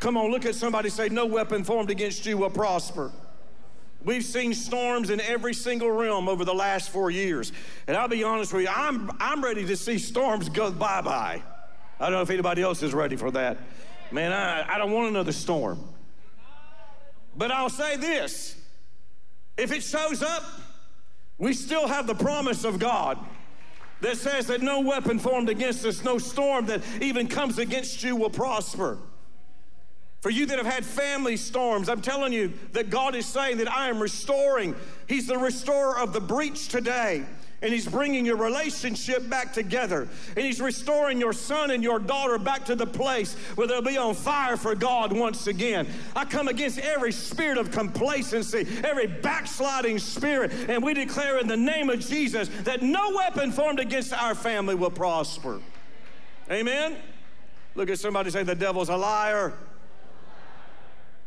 Come 0.00 0.16
on, 0.16 0.30
look 0.30 0.46
at 0.46 0.54
somebody 0.54 0.88
say, 0.88 1.10
No 1.10 1.26
weapon 1.26 1.62
formed 1.62 1.90
against 1.90 2.24
you 2.26 2.38
will 2.38 2.50
prosper. 2.50 3.12
We've 4.02 4.24
seen 4.24 4.54
storms 4.54 5.10
in 5.10 5.20
every 5.20 5.52
single 5.52 5.90
realm 5.90 6.26
over 6.26 6.42
the 6.46 6.54
last 6.54 6.88
four 6.88 7.10
years. 7.10 7.52
And 7.86 7.98
I'll 7.98 8.08
be 8.08 8.24
honest 8.24 8.50
with 8.52 8.62
you, 8.62 8.70
I'm, 8.74 9.10
I'm 9.20 9.44
ready 9.44 9.66
to 9.66 9.76
see 9.76 9.98
storms 9.98 10.48
go 10.48 10.70
bye 10.72 11.02
bye. 11.02 11.42
I 12.00 12.04
don't 12.04 12.12
know 12.12 12.22
if 12.22 12.30
anybody 12.30 12.62
else 12.62 12.82
is 12.82 12.94
ready 12.94 13.16
for 13.16 13.30
that. 13.32 13.58
Man, 14.10 14.32
I, 14.32 14.74
I 14.74 14.78
don't 14.78 14.90
want 14.90 15.08
another 15.08 15.32
storm. 15.32 15.78
But 17.36 17.50
I'll 17.50 17.68
say 17.68 17.96
this 17.96 18.56
if 19.58 19.70
it 19.70 19.82
shows 19.82 20.22
up, 20.22 20.44
we 21.36 21.52
still 21.52 21.86
have 21.86 22.06
the 22.06 22.14
promise 22.14 22.64
of 22.64 22.78
God 22.78 23.18
that 24.00 24.16
says 24.16 24.46
that 24.46 24.62
no 24.62 24.80
weapon 24.80 25.18
formed 25.18 25.50
against 25.50 25.84
us, 25.84 26.02
no 26.02 26.16
storm 26.16 26.64
that 26.66 26.82
even 27.02 27.28
comes 27.28 27.58
against 27.58 28.02
you 28.02 28.16
will 28.16 28.30
prosper. 28.30 28.98
For 30.20 30.28
you 30.28 30.44
that 30.46 30.58
have 30.58 30.66
had 30.66 30.84
family 30.84 31.36
storms, 31.38 31.88
I'm 31.88 32.02
telling 32.02 32.32
you 32.32 32.52
that 32.72 32.90
God 32.90 33.14
is 33.14 33.24
saying 33.24 33.56
that 33.56 33.72
I 33.72 33.88
am 33.88 34.00
restoring. 34.00 34.76
He's 35.06 35.26
the 35.26 35.38
restorer 35.38 35.98
of 35.98 36.12
the 36.12 36.20
breach 36.20 36.68
today. 36.68 37.24
And 37.62 37.72
He's 37.72 37.86
bringing 37.86 38.24
your 38.24 38.36
relationship 38.36 39.28
back 39.28 39.52
together. 39.52 40.08
And 40.36 40.44
He's 40.44 40.60
restoring 40.60 41.20
your 41.20 41.32
son 41.32 41.70
and 41.70 41.82
your 41.82 41.98
daughter 41.98 42.38
back 42.38 42.66
to 42.66 42.74
the 42.74 42.86
place 42.86 43.34
where 43.54 43.66
they'll 43.66 43.82
be 43.82 43.98
on 43.98 44.14
fire 44.14 44.56
for 44.56 44.74
God 44.74 45.12
once 45.12 45.46
again. 45.46 45.86
I 46.14 46.26
come 46.26 46.48
against 46.48 46.78
every 46.78 47.12
spirit 47.12 47.58
of 47.58 47.70
complacency, 47.70 48.66
every 48.82 49.06
backsliding 49.06 49.98
spirit, 49.98 50.52
and 50.68 50.82
we 50.82 50.94
declare 50.94 51.38
in 51.38 51.48
the 51.48 51.56
name 51.56 51.90
of 51.90 52.00
Jesus 52.00 52.48
that 52.64 52.82
no 52.82 53.14
weapon 53.14 53.52
formed 53.52 53.80
against 53.80 54.12
our 54.14 54.34
family 54.34 54.74
will 54.74 54.90
prosper. 54.90 55.60
Amen? 56.50 56.96
Look 57.74 57.90
at 57.90 57.98
somebody 57.98 58.30
say, 58.30 58.42
The 58.42 58.54
devil's 58.54 58.88
a 58.88 58.96
liar. 58.96 59.54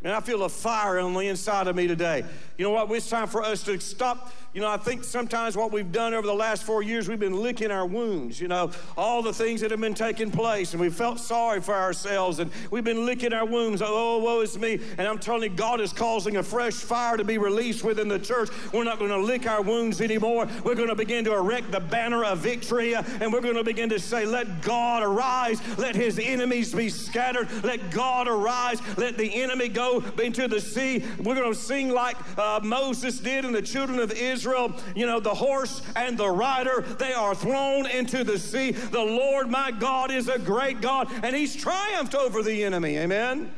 And 0.03 0.11
I 0.11 0.19
feel 0.19 0.43
a 0.43 0.49
fire 0.49 0.99
on 0.99 1.13
the 1.13 1.21
inside 1.21 1.67
of 1.67 1.75
me 1.75 1.87
today. 1.87 2.25
You 2.57 2.65
know 2.65 2.71
what? 2.71 2.91
It's 2.91 3.09
time 3.09 3.27
for 3.27 3.41
us 3.41 3.63
to 3.63 3.79
stop 3.79 4.33
you 4.53 4.61
know, 4.61 4.69
I 4.69 4.77
think 4.77 5.03
sometimes 5.03 5.57
what 5.57 5.71
we've 5.71 5.91
done 5.91 6.13
over 6.13 6.27
the 6.27 6.33
last 6.33 6.63
four 6.63 6.83
years, 6.83 7.09
we've 7.09 7.19
been 7.19 7.41
licking 7.41 7.71
our 7.71 7.87
wounds, 7.87 8.39
you 8.39 8.47
know, 8.47 8.69
all 8.95 9.23
the 9.23 9.33
things 9.33 9.61
that 9.61 9.71
have 9.71 9.81
been 9.81 9.95
taking 9.95 10.29
place, 10.29 10.73
and 10.73 10.81
we 10.81 10.91
felt 10.91 11.19
sorry 11.19 11.59
for 11.59 11.73
ourselves, 11.73 12.37
and 12.37 12.51
we've 12.69 12.83
been 12.83 13.03
licking 13.03 13.33
our 13.33 13.47
wounds. 13.47 13.81
Oh, 13.83 14.19
woe 14.19 14.41
is 14.41 14.59
me. 14.59 14.79
And 14.99 15.07
I'm 15.07 15.17
telling 15.17 15.49
you, 15.49 15.57
God 15.57 15.81
is 15.81 15.91
causing 15.91 16.37
a 16.37 16.43
fresh 16.43 16.75
fire 16.75 17.17
to 17.17 17.23
be 17.23 17.39
released 17.39 17.83
within 17.83 18.07
the 18.07 18.19
church. 18.19 18.49
We're 18.71 18.83
not 18.83 18.99
going 18.99 19.09
to 19.09 19.17
lick 19.17 19.47
our 19.47 19.63
wounds 19.63 20.01
anymore. 20.01 20.47
We're 20.63 20.75
going 20.75 20.89
to 20.89 20.95
begin 20.95 21.25
to 21.25 21.33
erect 21.33 21.71
the 21.71 21.79
banner 21.79 22.23
of 22.23 22.37
victory, 22.37 22.93
and 22.93 23.33
we're 23.33 23.41
going 23.41 23.55
to 23.55 23.63
begin 23.63 23.89
to 23.89 23.99
say, 23.99 24.23
Let 24.23 24.61
God 24.61 25.01
arise, 25.01 25.61
let 25.79 25.95
his 25.95 26.19
enemies 26.19 26.75
be 26.75 26.89
scattered, 26.89 27.49
let 27.63 27.89
God 27.89 28.27
arise, 28.27 28.79
let 28.97 29.17
the 29.17 29.41
enemy 29.41 29.67
go 29.67 30.03
into 30.21 30.47
the 30.47 30.61
sea. 30.61 31.03
We're 31.23 31.33
going 31.33 31.51
to 31.51 31.59
sing 31.59 31.89
like 31.89 32.17
uh, 32.37 32.59
Moses 32.61 33.17
did 33.17 33.45
and 33.45 33.55
the 33.55 33.61
children 33.63 33.97
of 33.97 34.11
Israel 34.11 34.42
Israel, 34.43 34.73
you 34.93 35.05
know, 35.05 35.21
the 35.21 35.33
horse 35.33 35.81
and 35.95 36.17
the 36.17 36.29
rider, 36.29 36.81
they 36.99 37.13
are 37.13 37.33
thrown 37.33 37.85
into 37.89 38.25
the 38.25 38.37
sea. 38.37 38.71
The 38.71 38.99
Lord 38.99 39.49
my 39.49 39.71
God 39.71 40.11
is 40.11 40.27
a 40.27 40.37
great 40.37 40.81
God, 40.81 41.09
and 41.23 41.33
He's 41.33 41.55
triumphed 41.55 42.13
over 42.13 42.43
the 42.43 42.65
enemy. 42.65 42.97
Amen. 42.97 43.53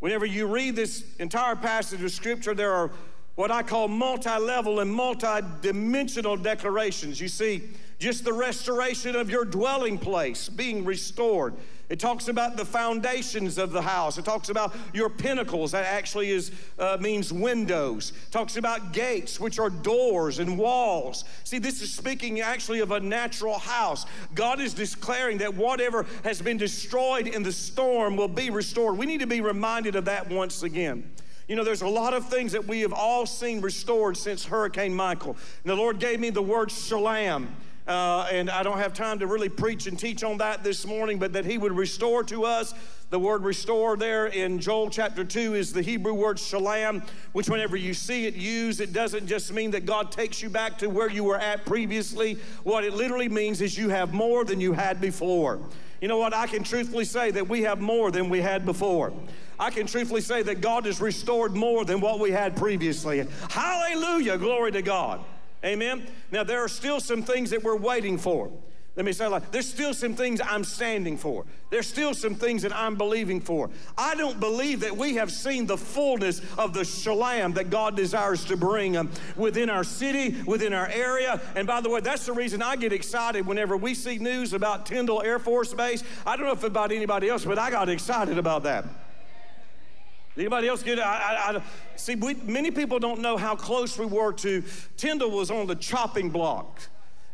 Whenever 0.00 0.26
you 0.26 0.46
read 0.46 0.76
this 0.76 1.04
entire 1.18 1.56
passage 1.56 2.02
of 2.02 2.10
Scripture, 2.10 2.54
there 2.54 2.72
are 2.72 2.90
what 3.34 3.50
I 3.50 3.62
call 3.62 3.88
multi 3.88 4.38
level 4.38 4.80
and 4.80 4.92
multi 4.92 5.40
dimensional 5.62 6.36
declarations. 6.36 7.18
You 7.18 7.28
see, 7.28 7.62
just 7.98 8.24
the 8.24 8.32
restoration 8.34 9.16
of 9.16 9.30
your 9.30 9.46
dwelling 9.46 9.96
place 9.96 10.50
being 10.50 10.84
restored. 10.84 11.54
It 11.92 12.00
talks 12.00 12.28
about 12.28 12.56
the 12.56 12.64
foundations 12.64 13.58
of 13.58 13.70
the 13.70 13.82
house. 13.82 14.16
It 14.16 14.24
talks 14.24 14.48
about 14.48 14.74
your 14.94 15.10
pinnacles. 15.10 15.72
That 15.72 15.84
actually 15.84 16.30
is 16.30 16.50
uh, 16.78 16.96
means 16.98 17.34
windows. 17.34 18.14
It 18.28 18.32
talks 18.32 18.56
about 18.56 18.94
gates, 18.94 19.38
which 19.38 19.58
are 19.58 19.68
doors 19.68 20.38
and 20.38 20.56
walls. 20.56 21.26
See, 21.44 21.58
this 21.58 21.82
is 21.82 21.92
speaking 21.92 22.40
actually 22.40 22.80
of 22.80 22.92
a 22.92 23.00
natural 23.00 23.58
house. 23.58 24.06
God 24.34 24.58
is 24.58 24.72
declaring 24.72 25.36
that 25.38 25.52
whatever 25.52 26.06
has 26.24 26.40
been 26.40 26.56
destroyed 26.56 27.26
in 27.26 27.42
the 27.42 27.52
storm 27.52 28.16
will 28.16 28.26
be 28.26 28.48
restored. 28.48 28.96
We 28.96 29.04
need 29.04 29.20
to 29.20 29.26
be 29.26 29.42
reminded 29.42 29.94
of 29.94 30.06
that 30.06 30.30
once 30.30 30.62
again. 30.62 31.10
You 31.46 31.56
know, 31.56 31.64
there's 31.64 31.82
a 31.82 31.88
lot 31.88 32.14
of 32.14 32.26
things 32.30 32.52
that 32.52 32.66
we 32.66 32.80
have 32.80 32.94
all 32.94 33.26
seen 33.26 33.60
restored 33.60 34.16
since 34.16 34.46
Hurricane 34.46 34.94
Michael. 34.94 35.36
And 35.62 35.70
the 35.70 35.76
Lord 35.76 35.98
gave 35.98 36.20
me 36.20 36.30
the 36.30 36.40
word 36.40 36.70
shalom. 36.70 37.54
Uh, 37.86 38.28
and 38.30 38.48
I 38.48 38.62
don't 38.62 38.78
have 38.78 38.94
time 38.94 39.18
to 39.18 39.26
really 39.26 39.48
preach 39.48 39.86
and 39.86 39.98
teach 39.98 40.22
on 40.22 40.38
that 40.38 40.62
this 40.62 40.86
morning, 40.86 41.18
but 41.18 41.32
that 41.32 41.44
He 41.44 41.58
would 41.58 41.72
restore 41.72 42.22
to 42.24 42.44
us. 42.44 42.74
The 43.10 43.18
word 43.18 43.44
restore 43.44 43.96
there 43.96 44.26
in 44.26 44.58
Joel 44.58 44.88
chapter 44.88 45.22
2 45.22 45.54
is 45.54 45.72
the 45.72 45.82
Hebrew 45.82 46.14
word 46.14 46.38
shalom, 46.38 47.02
which 47.32 47.50
whenever 47.50 47.76
you 47.76 47.92
see 47.92 48.24
it 48.24 48.34
used, 48.34 48.80
it 48.80 48.94
doesn't 48.94 49.26
just 49.26 49.52
mean 49.52 49.72
that 49.72 49.84
God 49.84 50.10
takes 50.10 50.40
you 50.40 50.48
back 50.48 50.78
to 50.78 50.88
where 50.88 51.10
you 51.10 51.24
were 51.24 51.38
at 51.38 51.66
previously. 51.66 52.38
What 52.62 52.84
it 52.84 52.94
literally 52.94 53.28
means 53.28 53.60
is 53.60 53.76
you 53.76 53.90
have 53.90 54.14
more 54.14 54.46
than 54.46 54.60
you 54.60 54.72
had 54.72 54.98
before. 54.98 55.60
You 56.00 56.08
know 56.08 56.16
what? 56.16 56.34
I 56.34 56.46
can 56.46 56.64
truthfully 56.64 57.04
say 57.04 57.30
that 57.32 57.48
we 57.48 57.62
have 57.62 57.80
more 57.80 58.10
than 58.10 58.30
we 58.30 58.40
had 58.40 58.64
before. 58.64 59.12
I 59.58 59.70
can 59.70 59.86
truthfully 59.86 60.22
say 60.22 60.42
that 60.42 60.60
God 60.60 60.86
has 60.86 61.00
restored 61.00 61.54
more 61.54 61.84
than 61.84 62.00
what 62.00 62.18
we 62.18 62.30
had 62.30 62.56
previously. 62.56 63.26
Hallelujah. 63.50 64.38
Glory 64.38 64.72
to 64.72 64.82
God. 64.82 65.20
Amen. 65.64 66.06
Now, 66.30 66.44
there 66.44 66.62
are 66.62 66.68
still 66.68 67.00
some 67.00 67.22
things 67.22 67.50
that 67.50 67.62
we're 67.62 67.76
waiting 67.76 68.18
for. 68.18 68.50
Let 68.94 69.06
me 69.06 69.12
say 69.12 69.26
like, 69.26 69.50
there's 69.50 69.68
still 69.68 69.94
some 69.94 70.14
things 70.14 70.40
I'm 70.44 70.64
standing 70.64 71.16
for. 71.16 71.46
There's 71.70 71.86
still 71.86 72.12
some 72.12 72.34
things 72.34 72.60
that 72.60 72.76
I'm 72.76 72.96
believing 72.96 73.40
for. 73.40 73.70
I 73.96 74.14
don't 74.14 74.38
believe 74.38 74.80
that 74.80 74.94
we 74.94 75.14
have 75.14 75.32
seen 75.32 75.66
the 75.66 75.78
fullness 75.78 76.42
of 76.58 76.74
the 76.74 76.84
shalom 76.84 77.54
that 77.54 77.70
God 77.70 77.96
desires 77.96 78.44
to 78.46 78.56
bring 78.56 78.98
um, 78.98 79.10
within 79.34 79.70
our 79.70 79.82
city, 79.82 80.42
within 80.42 80.74
our 80.74 80.88
area. 80.88 81.40
And 81.56 81.66
by 81.66 81.80
the 81.80 81.88
way, 81.88 82.00
that's 82.00 82.26
the 82.26 82.34
reason 82.34 82.60
I 82.60 82.76
get 82.76 82.92
excited 82.92 83.46
whenever 83.46 83.78
we 83.78 83.94
see 83.94 84.18
news 84.18 84.52
about 84.52 84.84
Tyndall 84.84 85.22
Air 85.22 85.38
Force 85.38 85.72
Base. 85.72 86.04
I 86.26 86.36
don't 86.36 86.44
know 86.44 86.52
if 86.52 86.62
about 86.62 86.92
anybody 86.92 87.30
else, 87.30 87.46
but 87.46 87.58
I 87.58 87.70
got 87.70 87.88
excited 87.88 88.36
about 88.36 88.64
that. 88.64 88.84
Anybody 90.36 90.68
else 90.68 90.82
get 90.82 90.98
it? 90.98 91.04
I, 91.04 91.34
I, 91.34 91.56
I, 91.56 91.62
see, 91.96 92.14
we, 92.14 92.34
many 92.34 92.70
people 92.70 92.98
don't 92.98 93.20
know 93.20 93.36
how 93.36 93.54
close 93.54 93.98
we 93.98 94.06
were 94.06 94.32
to. 94.34 94.64
Tyndall 94.96 95.30
was 95.30 95.50
on 95.50 95.66
the 95.66 95.74
chopping 95.74 96.30
block. 96.30 96.80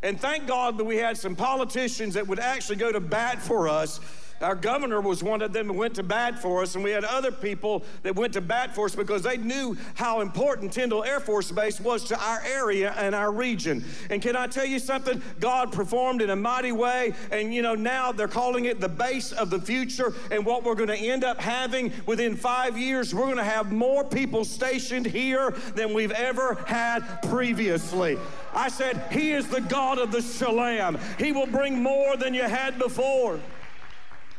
And 0.02 0.20
thank 0.20 0.46
God 0.46 0.78
that 0.78 0.84
we 0.84 0.96
had 0.96 1.16
some 1.16 1.34
politicians 1.34 2.14
that 2.14 2.26
would 2.26 2.38
actually 2.38 2.76
go 2.76 2.92
to 2.92 3.00
bat 3.00 3.40
for 3.40 3.68
us 3.68 4.00
Our 4.40 4.54
governor 4.54 5.00
was 5.00 5.23
one 5.23 5.42
of 5.42 5.52
them 5.52 5.66
that 5.66 5.73
went 5.73 5.95
to 5.97 6.02
bat 6.02 6.38
for 6.38 6.62
us, 6.62 6.75
and 6.75 6.85
we 6.85 6.90
had 6.90 7.04
other 7.04 7.33
people 7.33 7.85
that 8.02 8.14
went 8.14 8.33
to 8.35 8.40
bat 8.40 8.75
for 8.75 8.87
us 8.87 8.95
because 8.95 9.23
they 9.23 9.37
knew 9.37 9.76
how 9.95 10.21
important 10.21 10.73
Tyndall 10.73 11.02
Air 11.02 11.18
Force 11.18 11.50
Base 11.50 11.80
was 11.80 12.04
to 12.04 12.21
our 12.21 12.40
area 12.42 12.95
and 12.97 13.14
our 13.14 13.33
region. 13.33 13.85
And 14.11 14.23
can 14.23 14.37
I 14.37 14.47
tell 14.47 14.64
you 14.64 14.78
something? 14.78 15.21
God 15.40 15.73
performed 15.73 16.23
in 16.23 16.30
a 16.30 16.37
mighty 16.37 16.73
way, 16.73 17.14
and 17.33 17.52
you 17.52 17.62
know, 17.62 17.75
now 17.75 18.12
they're 18.12 18.28
calling 18.28 18.66
it 18.66 18.80
the 18.80 18.88
base 18.88 19.33
of 19.33 19.50
the 19.50 19.61
future. 19.61 20.14
And 20.30 20.47
what 20.47 20.62
we're 20.62 20.76
going 20.76 20.88
to 20.88 20.97
end 20.97 21.25
up 21.25 21.40
having 21.40 21.92
within 22.07 22.37
five 22.37 22.78
years, 22.78 23.14
we're 23.14 23.25
going 23.25 23.37
to 23.37 23.45
have 23.45 23.73
more 23.73 24.04
people 24.04 24.45
stationed 24.45 25.07
here 25.07 25.50
than 25.75 25.92
we've 25.95 26.12
ever 26.12 26.54
had 26.66 27.00
previously. 27.23 28.18
I 28.54 28.68
said, 28.68 29.02
He 29.11 29.33
is 29.33 29.49
the 29.49 29.61
God 29.61 29.99
of 29.99 30.12
the 30.12 30.23
Shalom. 30.23 30.99
He 31.18 31.33
will 31.33 31.47
bring 31.47 31.83
more 31.83 32.16
than 32.16 32.35
you 32.35 32.42
had 32.42 32.78
before. 32.78 33.40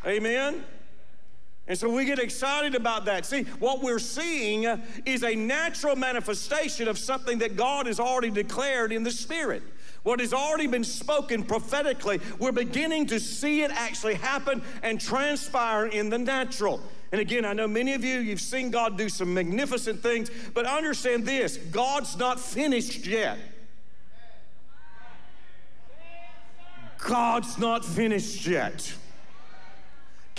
Amen? 0.05 0.63
And 1.67 1.77
so 1.77 1.87
we 1.87 2.05
get 2.05 2.17
excited 2.17 2.73
about 2.73 3.05
that. 3.05 3.27
See, 3.27 3.43
what 3.59 3.83
we're 3.83 3.99
seeing 3.99 4.63
is 5.05 5.23
a 5.23 5.35
natural 5.35 5.95
manifestation 5.95 6.87
of 6.87 6.97
something 6.97 7.37
that 7.39 7.55
God 7.55 7.85
has 7.85 7.99
already 7.99 8.31
declared 8.31 8.91
in 8.91 9.03
the 9.03 9.11
Spirit. 9.11 9.61
What 10.01 10.19
has 10.19 10.33
already 10.33 10.65
been 10.65 10.83
spoken 10.83 11.43
prophetically, 11.43 12.21
we're 12.39 12.51
beginning 12.53 13.05
to 13.07 13.19
see 13.19 13.61
it 13.61 13.71
actually 13.71 14.15
happen 14.15 14.63
and 14.81 14.99
transpire 14.99 15.85
in 15.85 16.09
the 16.09 16.17
natural. 16.17 16.81
And 17.11 17.21
again, 17.21 17.45
I 17.45 17.53
know 17.53 17.67
many 17.67 17.93
of 17.93 18.03
you, 18.03 18.19
you've 18.19 18.41
seen 18.41 18.71
God 18.71 18.97
do 18.97 19.09
some 19.09 19.33
magnificent 19.33 20.01
things, 20.01 20.31
but 20.53 20.65
understand 20.65 21.25
this 21.25 21.57
God's 21.57 22.17
not 22.17 22.39
finished 22.39 23.05
yet. 23.05 23.37
God's 26.97 27.57
not 27.57 27.85
finished 27.85 28.47
yet. 28.47 28.93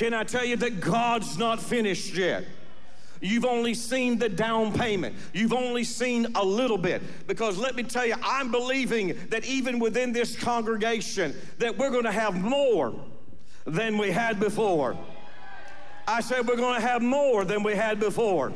Can 0.01 0.15
I 0.15 0.25
tell 0.25 0.47
you 0.47 0.57
that 0.57 0.81
God's 0.81 1.37
not 1.37 1.61
finished 1.61 2.15
yet? 2.15 2.47
You've 3.21 3.45
only 3.45 3.75
seen 3.75 4.19
the 4.19 4.31
down 4.31 4.73
payment. 4.73 5.15
You've 5.35 5.53
only 5.53 5.85
seen 5.85 6.29
a 6.37 6.43
little 6.43 6.79
bit. 6.79 7.03
Because 7.27 7.59
let 7.59 7.77
me 7.77 7.83
tell 7.83 8.07
you, 8.07 8.15
I'm 8.23 8.51
believing 8.51 9.15
that 9.29 9.45
even 9.45 9.79
within 9.79 10.15
this 10.15 10.35
congregation, 10.35 11.37
that 11.59 11.77
we're 11.77 11.91
going 11.91 12.05
to 12.05 12.13
have 12.13 12.35
more 12.35 12.95
than 13.67 13.99
we 13.99 14.11
had 14.11 14.41
before. 14.41 14.97
I 16.09 16.23
said 16.23 16.49
we're 16.49 16.57
going 16.57 16.81
to 16.81 16.87
have 16.87 17.03
more 17.03 17.45
than 17.45 17.63
we 17.63 17.75
had 17.75 18.01
before. 18.01 18.55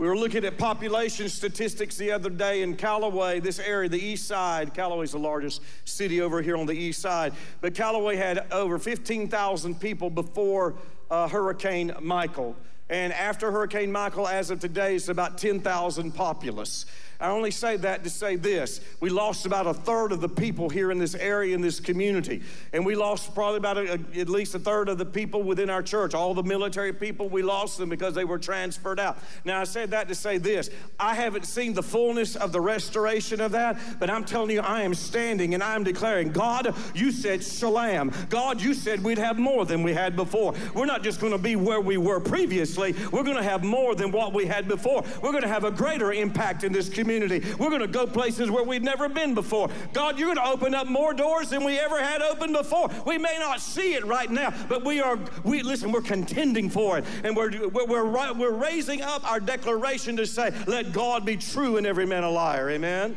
We 0.00 0.08
were 0.08 0.16
looking 0.16 0.46
at 0.46 0.56
population 0.56 1.28
statistics 1.28 1.98
the 1.98 2.10
other 2.12 2.30
day 2.30 2.62
in 2.62 2.74
Callaway, 2.74 3.38
this 3.38 3.58
area, 3.58 3.86
the 3.86 4.02
east 4.02 4.26
side. 4.26 4.72
Callaway's 4.72 5.12
the 5.12 5.18
largest 5.18 5.60
city 5.84 6.22
over 6.22 6.40
here 6.40 6.56
on 6.56 6.64
the 6.64 6.72
east 6.72 7.02
side. 7.02 7.34
But 7.60 7.74
Callaway 7.74 8.16
had 8.16 8.50
over 8.50 8.78
15,000 8.78 9.78
people 9.78 10.08
before 10.08 10.76
uh, 11.10 11.28
Hurricane 11.28 11.92
Michael. 12.00 12.56
And 12.88 13.12
after 13.12 13.52
Hurricane 13.52 13.92
Michael, 13.92 14.26
as 14.26 14.50
of 14.50 14.58
today, 14.58 14.94
it's 14.94 15.10
about 15.10 15.36
10,000 15.36 16.12
populace. 16.12 16.86
I 17.20 17.28
only 17.28 17.50
say 17.50 17.76
that 17.76 18.02
to 18.04 18.10
say 18.10 18.36
this. 18.36 18.80
We 18.98 19.10
lost 19.10 19.44
about 19.44 19.66
a 19.66 19.74
third 19.74 20.10
of 20.10 20.22
the 20.22 20.28
people 20.28 20.70
here 20.70 20.90
in 20.90 20.98
this 20.98 21.14
area, 21.14 21.54
in 21.54 21.60
this 21.60 21.78
community. 21.78 22.40
And 22.72 22.86
we 22.86 22.94
lost 22.94 23.34
probably 23.34 23.58
about 23.58 23.76
a, 23.76 23.92
a, 23.92 24.20
at 24.20 24.30
least 24.30 24.54
a 24.54 24.58
third 24.58 24.88
of 24.88 24.96
the 24.96 25.04
people 25.04 25.42
within 25.42 25.68
our 25.68 25.82
church. 25.82 26.14
All 26.14 26.32
the 26.32 26.42
military 26.42 26.94
people, 26.94 27.28
we 27.28 27.42
lost 27.42 27.76
them 27.76 27.90
because 27.90 28.14
they 28.14 28.24
were 28.24 28.38
transferred 28.38 28.98
out. 28.98 29.18
Now, 29.44 29.60
I 29.60 29.64
said 29.64 29.90
that 29.90 30.08
to 30.08 30.14
say 30.14 30.38
this. 30.38 30.70
I 30.98 31.14
haven't 31.14 31.44
seen 31.44 31.74
the 31.74 31.82
fullness 31.82 32.36
of 32.36 32.52
the 32.52 32.60
restoration 32.60 33.42
of 33.42 33.52
that, 33.52 33.78
but 33.98 34.08
I'm 34.08 34.24
telling 34.24 34.50
you, 34.52 34.62
I 34.62 34.80
am 34.80 34.94
standing 34.94 35.52
and 35.52 35.62
I'm 35.62 35.84
declaring, 35.84 36.32
God, 36.32 36.74
you 36.94 37.12
said 37.12 37.44
shalom. 37.44 38.12
God, 38.30 38.62
you 38.62 38.72
said 38.72 39.04
we'd 39.04 39.18
have 39.18 39.38
more 39.38 39.66
than 39.66 39.82
we 39.82 39.92
had 39.92 40.16
before. 40.16 40.54
We're 40.74 40.86
not 40.86 41.02
just 41.02 41.20
going 41.20 41.32
to 41.32 41.38
be 41.38 41.54
where 41.54 41.82
we 41.82 41.98
were 41.98 42.20
previously, 42.20 42.94
we're 43.12 43.24
going 43.24 43.36
to 43.36 43.42
have 43.42 43.62
more 43.62 43.94
than 43.94 44.10
what 44.10 44.32
we 44.32 44.46
had 44.46 44.66
before. 44.66 45.04
We're 45.22 45.32
going 45.32 45.42
to 45.42 45.48
have 45.48 45.64
a 45.64 45.70
greater 45.70 46.12
impact 46.12 46.64
in 46.64 46.72
this 46.72 46.88
community 46.88 47.09
community. 47.10 47.54
We're 47.58 47.70
going 47.70 47.80
to 47.80 47.88
go 47.88 48.06
places 48.06 48.50
where 48.50 48.62
we've 48.62 48.82
never 48.82 49.08
been 49.08 49.34
before. 49.34 49.68
God, 49.92 50.18
you're 50.18 50.32
going 50.32 50.46
to 50.46 50.52
open 50.52 50.74
up 50.74 50.86
more 50.86 51.12
doors 51.12 51.50
than 51.50 51.64
we 51.64 51.78
ever 51.78 52.00
had 52.00 52.22
open 52.22 52.52
before. 52.52 52.88
We 53.04 53.18
may 53.18 53.36
not 53.38 53.60
see 53.60 53.94
it 53.94 54.04
right 54.04 54.30
now, 54.30 54.54
but 54.68 54.84
we 54.84 55.00
are, 55.00 55.18
we 55.42 55.62
listen, 55.62 55.90
we're 55.90 56.02
contending 56.02 56.70
for 56.70 56.98
it. 56.98 57.04
And 57.24 57.36
we're, 57.36 57.68
we're, 57.68 57.86
we're, 57.86 58.32
we're 58.34 58.52
raising 58.52 59.02
up 59.02 59.28
our 59.28 59.40
declaration 59.40 60.16
to 60.18 60.26
say, 60.26 60.52
let 60.66 60.92
God 60.92 61.26
be 61.26 61.36
true 61.36 61.78
and 61.78 61.86
every 61.86 62.06
man 62.06 62.22
a 62.22 62.30
liar. 62.30 62.70
Amen? 62.70 63.16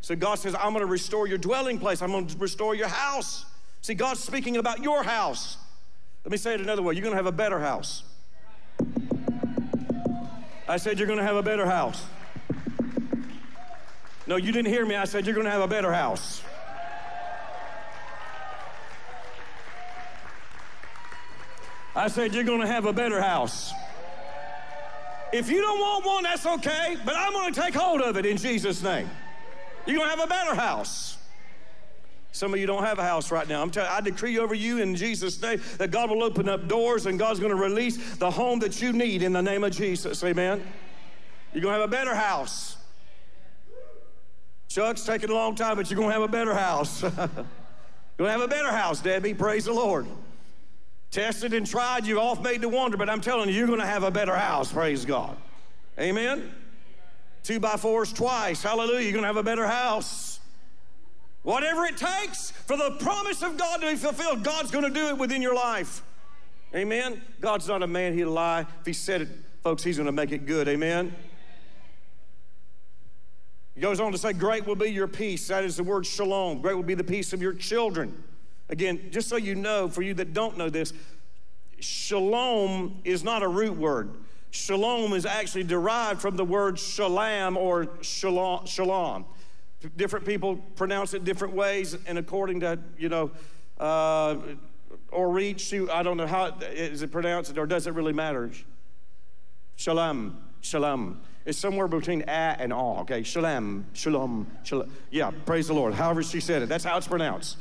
So 0.00 0.16
God 0.16 0.36
says, 0.36 0.54
I'm 0.54 0.72
going 0.72 0.80
to 0.80 0.86
restore 0.86 1.28
your 1.28 1.38
dwelling 1.38 1.78
place. 1.78 2.00
I'm 2.00 2.12
going 2.12 2.26
to 2.28 2.38
restore 2.38 2.74
your 2.74 2.88
house. 2.88 3.44
See, 3.82 3.94
God's 3.94 4.20
speaking 4.20 4.56
about 4.56 4.82
your 4.82 5.02
house. 5.02 5.58
Let 6.24 6.32
me 6.32 6.38
say 6.38 6.54
it 6.54 6.60
another 6.60 6.82
way. 6.82 6.94
You're 6.94 7.02
going 7.02 7.12
to 7.12 7.16
have 7.16 7.26
a 7.26 7.32
better 7.32 7.60
house. 7.60 8.04
I 10.68 10.76
said, 10.76 10.98
You're 10.98 11.08
going 11.08 11.18
to 11.18 11.24
have 11.24 11.36
a 11.36 11.42
better 11.42 11.66
house. 11.66 12.04
No, 14.26 14.36
you 14.36 14.52
didn't 14.52 14.72
hear 14.72 14.86
me. 14.86 14.94
I 14.94 15.04
said, 15.04 15.26
You're 15.26 15.34
going 15.34 15.46
to 15.46 15.50
have 15.50 15.62
a 15.62 15.68
better 15.68 15.92
house. 15.92 16.42
I 21.94 22.08
said, 22.08 22.34
You're 22.34 22.44
going 22.44 22.60
to 22.60 22.66
have 22.66 22.86
a 22.86 22.92
better 22.92 23.20
house. 23.20 23.72
If 25.32 25.50
you 25.50 25.60
don't 25.62 25.78
want 25.78 26.04
one, 26.04 26.22
that's 26.24 26.46
okay, 26.46 26.96
but 27.04 27.16
I'm 27.16 27.32
going 27.32 27.52
to 27.52 27.60
take 27.60 27.74
hold 27.74 28.02
of 28.02 28.16
it 28.16 28.26
in 28.26 28.36
Jesus' 28.36 28.82
name. 28.82 29.08
You're 29.86 29.96
going 29.96 30.10
to 30.10 30.16
have 30.16 30.24
a 30.24 30.28
better 30.28 30.54
house. 30.54 31.16
Some 32.32 32.54
of 32.54 32.60
you 32.60 32.66
don't 32.66 32.84
have 32.84 32.98
a 32.98 33.02
house 33.02 33.30
right 33.30 33.46
now. 33.46 33.62
I'm 33.62 33.70
telling 33.70 33.90
I 33.90 34.00
decree 34.00 34.38
over 34.38 34.54
you 34.54 34.78
in 34.78 34.94
Jesus' 34.94 35.40
name 35.40 35.60
that 35.78 35.90
God 35.90 36.10
will 36.10 36.22
open 36.22 36.48
up 36.48 36.66
doors 36.68 37.06
and 37.06 37.18
God's 37.18 37.40
going 37.40 37.50
to 37.54 37.60
release 37.60 38.16
the 38.16 38.30
home 38.30 38.58
that 38.60 38.80
you 38.80 38.92
need 38.92 39.22
in 39.22 39.32
the 39.32 39.42
name 39.42 39.64
of 39.64 39.72
Jesus. 39.72 40.22
Amen. 40.24 40.62
You're 41.52 41.62
going 41.62 41.74
to 41.74 41.80
have 41.80 41.88
a 41.88 41.92
better 41.92 42.14
house. 42.14 42.76
Chuck's 44.72 45.02
taking 45.02 45.28
a 45.28 45.34
long 45.34 45.54
time, 45.54 45.76
but 45.76 45.90
you're 45.90 45.98
going 45.98 46.08
to 46.08 46.14
have 46.14 46.22
a 46.22 46.28
better 46.28 46.54
house. 46.54 47.02
you're 47.02 47.10
going 47.10 47.36
to 48.18 48.30
have 48.30 48.40
a 48.40 48.48
better 48.48 48.70
house, 48.70 49.00
Debbie. 49.00 49.34
Praise 49.34 49.66
the 49.66 49.72
Lord. 49.72 50.06
Tested 51.10 51.52
and 51.52 51.66
tried, 51.66 52.06
you've 52.06 52.16
off 52.16 52.42
made 52.42 52.62
to 52.62 52.70
wonder, 52.70 52.96
but 52.96 53.10
I'm 53.10 53.20
telling 53.20 53.50
you, 53.50 53.54
you're 53.54 53.66
going 53.66 53.80
to 53.80 53.86
have 53.86 54.02
a 54.02 54.10
better 54.10 54.34
house. 54.34 54.72
Praise 54.72 55.04
God. 55.04 55.36
Amen. 55.98 56.54
Two 57.42 57.60
by 57.60 57.76
fours 57.76 58.14
twice. 58.14 58.62
Hallelujah. 58.62 59.02
You're 59.02 59.12
going 59.12 59.24
to 59.24 59.26
have 59.26 59.36
a 59.36 59.42
better 59.42 59.66
house. 59.66 60.40
Whatever 61.42 61.84
it 61.84 61.98
takes 61.98 62.52
for 62.52 62.78
the 62.78 62.92
promise 62.98 63.42
of 63.42 63.58
God 63.58 63.82
to 63.82 63.90
be 63.90 63.96
fulfilled, 63.96 64.42
God's 64.42 64.70
going 64.70 64.84
to 64.84 64.90
do 64.90 65.08
it 65.08 65.18
within 65.18 65.42
your 65.42 65.54
life. 65.54 66.02
Amen. 66.74 67.20
God's 67.42 67.68
not 67.68 67.82
a 67.82 67.86
man, 67.86 68.14
he'll 68.14 68.30
lie. 68.30 68.60
If 68.80 68.86
he 68.86 68.94
said 68.94 69.20
it, 69.20 69.28
folks, 69.62 69.82
he's 69.82 69.98
going 69.98 70.06
to 70.06 70.12
make 70.12 70.32
it 70.32 70.46
good. 70.46 70.66
Amen. 70.66 71.14
He 73.74 73.80
goes 73.80 74.00
on 74.00 74.12
to 74.12 74.18
say, 74.18 74.32
Great 74.32 74.66
will 74.66 74.76
be 74.76 74.90
your 74.90 75.08
peace. 75.08 75.48
That 75.48 75.64
is 75.64 75.76
the 75.76 75.84
word 75.84 76.06
shalom. 76.06 76.60
Great 76.60 76.74
will 76.74 76.82
be 76.82 76.94
the 76.94 77.04
peace 77.04 77.32
of 77.32 77.40
your 77.40 77.54
children. 77.54 78.22
Again, 78.68 79.08
just 79.10 79.28
so 79.28 79.36
you 79.36 79.54
know, 79.54 79.88
for 79.88 80.02
you 80.02 80.14
that 80.14 80.32
don't 80.32 80.56
know 80.56 80.70
this, 80.70 80.92
shalom 81.80 83.00
is 83.04 83.24
not 83.24 83.42
a 83.42 83.48
root 83.48 83.76
word. 83.76 84.10
Shalom 84.50 85.14
is 85.14 85.24
actually 85.24 85.64
derived 85.64 86.20
from 86.20 86.36
the 86.36 86.44
word 86.44 86.78
shalom 86.78 87.56
or 87.56 87.88
shalom. 88.02 88.66
shalom. 88.66 89.24
Different 89.96 90.26
people 90.26 90.56
pronounce 90.76 91.14
it 91.14 91.24
different 91.24 91.54
ways, 91.54 91.96
and 92.06 92.18
according 92.18 92.60
to, 92.60 92.78
you 92.98 93.08
know, 93.08 93.30
uh, 93.80 94.36
or 95.10 95.30
reach, 95.30 95.72
I 95.74 96.02
don't 96.02 96.16
know 96.16 96.26
how 96.26 96.56
is 96.60 97.02
it 97.02 97.10
pronounced, 97.10 97.56
or 97.56 97.66
does 97.66 97.86
it 97.86 97.94
really 97.94 98.12
matter? 98.12 98.50
Shalom, 99.76 100.38
shalom. 100.60 101.20
It's 101.44 101.58
somewhere 101.58 101.88
between 101.88 102.24
ah 102.28 102.56
and 102.58 102.72
ah, 102.72 103.00
okay? 103.00 103.22
Shalom, 103.22 103.86
shalom, 103.94 104.46
shalom. 104.62 104.92
Yeah, 105.10 105.32
praise 105.44 105.66
the 105.66 105.74
Lord. 105.74 105.94
However 105.94 106.22
she 106.22 106.40
said 106.40 106.62
it, 106.62 106.68
that's 106.68 106.84
how 106.84 106.96
it's 106.96 107.08
pronounced. 107.08 107.56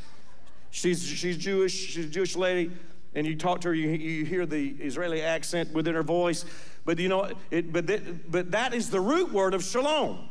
She's, 0.70 1.04
she's 1.04 1.38
Jewish, 1.38 1.74
she's 1.74 2.06
a 2.06 2.10
Jewish 2.10 2.36
lady, 2.36 2.72
and 3.16 3.26
you 3.26 3.36
talk 3.36 3.62
to 3.62 3.70
her, 3.70 3.74
you, 3.74 3.90
you 3.90 4.24
hear 4.26 4.46
the 4.46 4.70
Israeli 4.80 5.22
accent 5.22 5.74
within 5.74 5.96
her 5.96 6.04
voice. 6.04 6.46
But 6.86 7.00
you 7.00 7.10
know, 7.10 7.32
it, 7.50 7.74
but, 7.74 7.88
that, 7.88 8.32
but 8.32 8.52
that 8.52 8.74
is 8.74 8.90
the 8.90 9.02
root 9.02 9.32
word 9.32 9.54
of 9.54 9.64
shalom. 9.64 10.30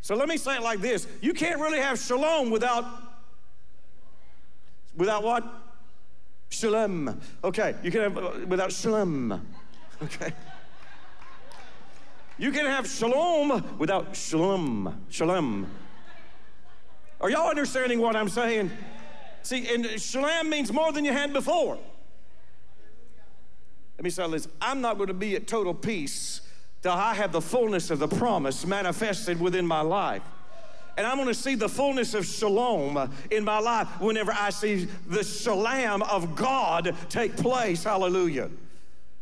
So 0.00 0.14
let 0.14 0.28
me 0.28 0.36
say 0.36 0.56
it 0.56 0.62
like 0.62 0.80
this 0.80 1.06
you 1.20 1.34
can't 1.34 1.60
really 1.60 1.78
have 1.78 1.98
shalom 1.98 2.50
without, 2.50 2.84
without 4.96 5.22
what? 5.22 5.44
Shalom. 6.48 7.20
Okay, 7.44 7.74
you 7.82 7.90
can 7.90 8.00
have 8.02 8.18
uh, 8.18 8.32
without 8.46 8.72
shalom. 8.72 9.46
Okay. 10.02 10.32
You 12.40 12.52
can 12.52 12.64
have 12.64 12.88
shalom 12.88 13.76
without 13.76 14.16
shalom. 14.16 15.04
Shalom. 15.10 15.70
Are 17.20 17.28
y'all 17.28 17.50
understanding 17.50 18.00
what 18.00 18.16
I'm 18.16 18.30
saying? 18.30 18.70
See, 19.42 19.68
and 19.68 19.86
shalom 20.00 20.48
means 20.48 20.72
more 20.72 20.90
than 20.90 21.04
you 21.04 21.12
had 21.12 21.34
before. 21.34 21.76
Let 23.98 24.04
me 24.04 24.08
say 24.08 24.26
this 24.30 24.48
I'm 24.58 24.80
not 24.80 24.96
going 24.96 25.08
to 25.08 25.14
be 25.14 25.36
at 25.36 25.46
total 25.46 25.74
peace 25.74 26.40
till 26.80 26.92
I 26.92 27.12
have 27.12 27.30
the 27.30 27.42
fullness 27.42 27.90
of 27.90 27.98
the 27.98 28.08
promise 28.08 28.64
manifested 28.64 29.38
within 29.38 29.66
my 29.66 29.82
life. 29.82 30.22
And 30.96 31.06
I'm 31.06 31.16
going 31.16 31.28
to 31.28 31.34
see 31.34 31.56
the 31.56 31.68
fullness 31.68 32.14
of 32.14 32.24
shalom 32.24 33.12
in 33.30 33.44
my 33.44 33.58
life 33.58 33.86
whenever 34.00 34.32
I 34.32 34.48
see 34.48 34.88
the 35.06 35.22
shalom 35.24 36.00
of 36.00 36.36
God 36.36 36.96
take 37.10 37.36
place. 37.36 37.84
Hallelujah. 37.84 38.48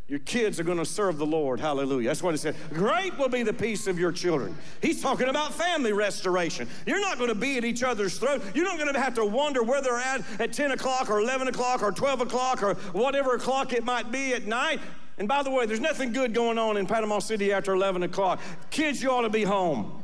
Your 0.08 0.20
kids 0.20 0.58
are 0.58 0.64
going 0.64 0.78
to 0.78 0.86
serve 0.86 1.18
the 1.18 1.26
Lord. 1.26 1.60
Hallelujah. 1.60 2.08
That's 2.08 2.22
what 2.22 2.32
he 2.32 2.38
said. 2.38 2.56
Great 2.72 3.16
will 3.18 3.28
be 3.28 3.42
the 3.42 3.52
peace 3.52 3.86
of 3.86 3.98
your 3.98 4.10
children. 4.10 4.56
He's 4.80 5.02
talking 5.02 5.28
about 5.28 5.52
family 5.52 5.92
restoration. 5.92 6.66
You're 6.86 7.00
not 7.00 7.18
going 7.18 7.28
to 7.28 7.34
be 7.34 7.58
at 7.58 7.64
each 7.66 7.82
other's 7.82 8.18
throat. 8.18 8.42
You're 8.54 8.64
not 8.64 8.78
going 8.78 8.92
to 8.92 8.98
have 8.98 9.14
to 9.16 9.24
wonder 9.26 9.62
where 9.62 9.82
they're 9.82 9.98
at 9.98 10.22
at 10.40 10.54
10 10.54 10.70
o'clock 10.70 11.10
or 11.10 11.20
11 11.20 11.48
o'clock 11.48 11.82
or 11.82 11.92
12 11.92 12.22
o'clock 12.22 12.62
or 12.62 12.74
whatever 12.92 13.34
o'clock 13.34 13.74
it 13.74 13.84
might 13.84 14.10
be 14.10 14.32
at 14.32 14.46
night. 14.46 14.80
And 15.18 15.28
by 15.28 15.42
the 15.42 15.50
way, 15.50 15.66
there's 15.66 15.80
nothing 15.80 16.12
good 16.12 16.32
going 16.32 16.56
on 16.56 16.78
in 16.78 16.86
Panama 16.86 17.18
City 17.18 17.52
after 17.52 17.74
11 17.74 18.02
o'clock. 18.02 18.40
Kids, 18.70 19.02
you 19.02 19.10
ought 19.10 19.22
to 19.22 19.28
be 19.28 19.44
home. 19.44 20.02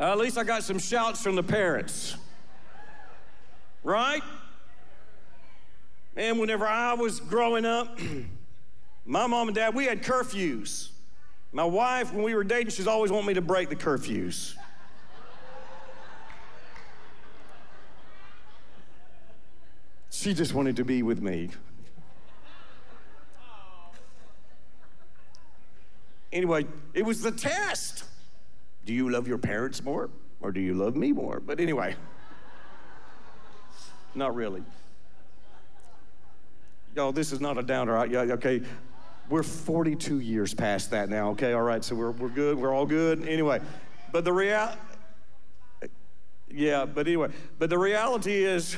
Uh, 0.00 0.10
at 0.10 0.18
least 0.18 0.36
I 0.36 0.42
got 0.42 0.64
some 0.64 0.80
shouts 0.80 1.22
from 1.22 1.36
the 1.36 1.44
parents. 1.44 2.16
Right? 3.84 4.22
And 6.16 6.38
whenever 6.38 6.66
I 6.66 6.94
was 6.94 7.20
growing 7.20 7.64
up, 7.64 7.98
my 9.04 9.26
mom 9.26 9.48
and 9.48 9.54
dad, 9.54 9.74
we 9.74 9.86
had 9.86 10.02
curfews. 10.02 10.90
My 11.52 11.64
wife, 11.64 12.12
when 12.12 12.22
we 12.22 12.34
were 12.34 12.44
dating, 12.44 12.70
she's 12.70 12.86
always 12.86 13.10
wanted 13.10 13.26
me 13.26 13.34
to 13.34 13.40
break 13.40 13.68
the 13.68 13.76
curfews. 13.76 14.54
She 20.10 20.34
just 20.34 20.54
wanted 20.54 20.76
to 20.76 20.84
be 20.84 21.02
with 21.02 21.20
me. 21.20 21.50
Anyway, 26.32 26.66
it 26.94 27.04
was 27.04 27.20
the 27.20 27.32
test. 27.32 28.04
Do 28.84 28.92
you 28.92 29.10
love 29.10 29.28
your 29.28 29.38
parents 29.38 29.82
more 29.82 30.10
or 30.40 30.52
do 30.52 30.60
you 30.60 30.74
love 30.74 30.96
me 30.96 31.12
more? 31.12 31.40
But 31.40 31.60
anyway, 31.60 31.96
not 34.14 34.34
really. 34.34 34.62
Y'all, 36.94 37.12
this 37.12 37.32
is 37.32 37.40
not 37.40 37.56
a 37.56 37.62
downer. 37.62 37.96
Okay, 37.96 38.60
we're 39.30 39.42
42 39.42 40.20
years 40.20 40.52
past 40.52 40.90
that 40.90 41.08
now. 41.08 41.30
Okay, 41.30 41.54
all 41.54 41.62
right, 41.62 41.82
so 41.82 41.94
we're, 41.94 42.10
we're 42.10 42.28
good. 42.28 42.58
We're 42.58 42.74
all 42.74 42.84
good. 42.84 43.26
Anyway, 43.26 43.60
but 44.12 44.24
the 44.26 44.32
real, 44.32 44.70
yeah, 46.50 46.84
but 46.84 47.06
anyway, 47.06 47.30
but 47.58 47.70
the 47.70 47.78
reality 47.78 48.44
is, 48.44 48.76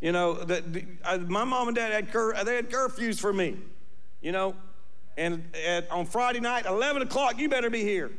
you 0.00 0.10
know, 0.10 0.34
that 0.34 1.28
my 1.28 1.44
mom 1.44 1.68
and 1.68 1.76
dad 1.76 1.92
had 1.92 2.10
cur- 2.10 2.42
they 2.42 2.56
had 2.56 2.70
curfews 2.70 3.20
for 3.20 3.32
me, 3.32 3.56
you 4.20 4.32
know, 4.32 4.56
and 5.16 5.44
at, 5.64 5.88
on 5.92 6.06
Friday 6.06 6.40
night, 6.40 6.66
11 6.66 7.02
o'clock, 7.02 7.38
you 7.38 7.48
better 7.48 7.70
be 7.70 7.82
here, 7.82 8.10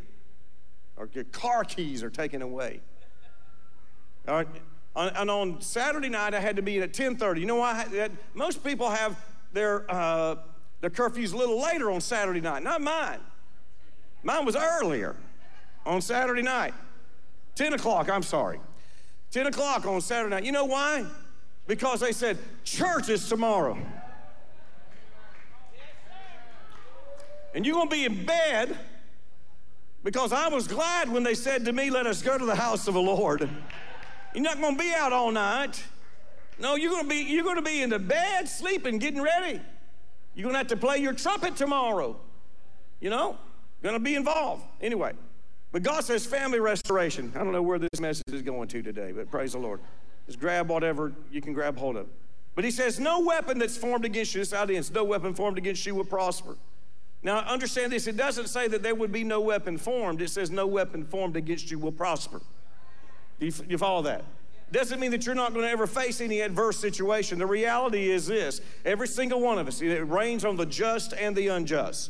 or 0.96 1.10
your 1.12 1.26
car 1.26 1.66
keys 1.66 2.04
are 2.04 2.10
taken 2.10 2.42
away. 2.42 2.80
All 4.30 4.36
right 4.36 4.48
and 4.96 5.30
on 5.30 5.62
Saturday 5.62 6.10
night, 6.10 6.34
I 6.34 6.40
had 6.40 6.56
to 6.56 6.62
be 6.62 6.80
at 6.80 6.94
10:30. 6.94 7.40
You 7.40 7.46
know 7.46 7.56
why? 7.56 8.10
Most 8.34 8.64
people 8.64 8.90
have 8.90 9.18
their 9.52 9.90
uh, 9.90 10.36
their 10.82 10.90
curfews 10.90 11.34
a 11.34 11.38
little 11.38 11.62
later 11.62 11.90
on 11.90 12.02
Saturday 12.02 12.42
night. 12.42 12.64
Not 12.64 12.82
mine. 12.82 13.20
Mine 14.24 14.46
was 14.46 14.56
earlier 14.56 15.16
on 15.86 16.02
Saturday 16.02 16.42
night. 16.42 16.74
10 17.56 17.74
o'clock, 17.74 18.10
I'm 18.10 18.24
sorry. 18.24 18.60
10 19.32 19.48
o'clock 19.48 19.86
on 19.86 20.02
Saturday 20.02 20.36
night. 20.36 20.44
You 20.46 20.52
know 20.52 20.66
why? 20.66 21.06
Because 21.68 22.00
they 22.00 22.12
said, 22.12 22.38
church 22.64 23.10
is 23.10 23.28
tomorrow. 23.28 23.78
And 27.56 27.66
you're 27.66 27.76
going 27.76 27.90
to 27.90 27.96
be 27.96 28.06
in 28.06 28.26
bed 28.26 28.78
because 30.04 30.34
I 30.34 30.48
was 30.48 30.68
glad 30.68 31.10
when 31.10 31.24
they 31.24 31.36
said 31.36 31.66
to 31.66 31.74
me, 31.74 31.90
let 31.90 32.08
us 32.08 32.22
go 32.22 32.38
to 32.38 32.46
the 32.46 32.56
house 32.56 32.88
of 32.88 32.94
the 32.96 33.02
Lord. 33.02 33.50
You're 34.34 34.43
not 34.43 34.60
going 34.60 34.78
to 34.78 34.84
be 34.84 34.93
out 34.93 35.13
all 35.13 35.32
night. 35.32 35.84
No, 36.60 36.76
you're 36.76 36.91
going 36.91 37.04
to 37.04 37.10
be 37.10 37.17
you're 37.17 37.43
going 37.43 37.56
to 37.56 37.62
be 37.62 37.82
in 37.82 37.89
the 37.89 38.00
bed 38.00 38.48
sleeping, 38.48 38.98
getting 39.00 39.22
ready. 39.22 39.60
You're 40.36 40.43
going 40.43 40.54
to 40.54 40.60
have 40.60 40.67
to 40.67 40.78
play 40.78 40.98
your 40.98 41.13
trumpet 41.13 41.56
tomorrow. 41.56 42.15
You 43.00 43.10
know, 43.10 43.38
going 43.82 43.96
to 43.96 44.00
be 44.00 44.15
involved 44.15 44.63
anyway. 44.82 45.13
But 45.72 45.84
God 45.84 46.04
says 46.04 46.26
family 46.26 46.60
restoration. 46.60 47.32
I 47.36 47.39
don't 47.39 47.52
know 47.52 47.62
where 47.62 47.80
this 47.80 48.00
message 48.00 48.24
is 48.32 48.41
going 48.41 48.67
to 48.69 48.82
today, 48.82 49.12
but 49.12 49.30
praise 49.30 49.54
the 49.54 49.60
Lord. 49.60 49.82
Just 50.28 50.39
grab 50.39 50.69
whatever 50.69 51.12
you 51.32 51.41
can 51.41 51.54
grab 51.54 51.78
hold 51.78 51.98
of. 51.98 52.08
But 52.56 52.63
he 52.63 52.72
says, 52.72 53.00
No 53.00 53.19
weapon 53.19 53.60
that's 53.60 53.78
formed 53.78 54.06
against 54.06 54.36
you, 54.36 54.41
this 54.41 54.54
audience, 54.54 54.91
no 54.91 55.04
weapon 55.04 55.34
formed 55.34 55.58
against 55.58 55.86
you 55.86 55.96
will 55.96 56.06
prosper. 56.06 56.56
Now, 57.24 57.39
understand 57.39 57.91
this. 57.91 58.06
It 58.06 58.17
doesn't 58.17 58.48
say 58.48 58.67
that 58.67 58.84
there 58.84 58.96
would 58.96 59.12
be 59.12 59.24
no 59.24 59.39
weapon 59.39 59.78
formed. 59.78 60.22
It 60.22 60.30
says, 60.30 60.52
No 60.52 60.67
weapon 60.67 61.06
formed 61.06 61.36
against 61.36 61.72
you 61.72 61.80
will 61.80 61.91
prosper. 61.91 62.41
Do 63.39 63.46
you, 63.46 63.54
you 63.69 63.78
follow 63.78 64.02
that? 64.04 64.24
Doesn't 64.72 65.00
mean 65.00 65.12
that 65.12 65.26
you're 65.28 65.36
not 65.36 65.54
going 65.54 65.65
to 65.65 65.72
ever 65.72 65.86
face 65.86 66.19
any 66.19 66.41
adverse 66.41 66.80
situation. 66.80 67.38
The 67.38 67.46
reality 67.46 68.10
is 68.10 68.26
this 68.26 68.60
every 68.84 69.08
single 69.08 69.39
one 69.39 69.60
of 69.60 69.67
us, 69.67 69.82
it 69.82 70.10
rains 70.10 70.43
on 70.43 70.58
the 70.58 70.65
just 70.65 71.13
and 71.13 71.36
the 71.36 71.50
unjust. 71.50 72.10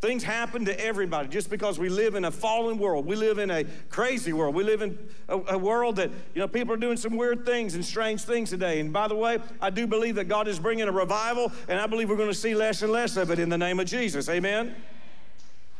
Things 0.00 0.22
happen 0.22 0.64
to 0.66 0.80
everybody 0.80 1.26
just 1.26 1.50
because 1.50 1.76
we 1.76 1.88
live 1.88 2.14
in 2.14 2.24
a 2.24 2.30
fallen 2.30 2.78
world. 2.78 3.04
We 3.04 3.16
live 3.16 3.38
in 3.38 3.50
a 3.50 3.64
crazy 3.90 4.32
world. 4.32 4.54
We 4.54 4.62
live 4.62 4.80
in 4.80 4.96
a, 5.28 5.38
a, 5.54 5.58
world 5.58 5.96
that, 5.96 6.10
you 6.34 6.40
know, 6.40 6.46
people 6.46 6.72
are 6.72 6.78
doing 6.78 6.96
some 6.96 7.16
weird 7.16 7.44
things 7.44 7.74
and 7.74 7.84
strange 7.84 8.22
things 8.22 8.50
today. 8.50 8.78
And 8.78 8.92
by 8.92 9.08
the 9.08 9.16
way, 9.16 9.40
I 9.60 9.70
do 9.70 9.88
believe 9.88 10.14
that 10.14 10.28
God 10.28 10.46
is 10.46 10.60
bringing 10.60 10.86
a 10.86 10.92
revival, 10.92 11.50
and 11.66 11.80
I 11.80 11.88
believe 11.88 12.08
we're 12.08 12.16
going 12.16 12.28
to 12.28 12.34
see 12.34 12.54
less 12.54 12.82
and 12.82 12.92
less 12.92 13.16
of 13.16 13.32
it 13.32 13.40
in 13.40 13.48
the 13.48 13.58
name 13.58 13.80
of 13.80 13.86
Jesus. 13.86 14.28
Amen? 14.28 14.76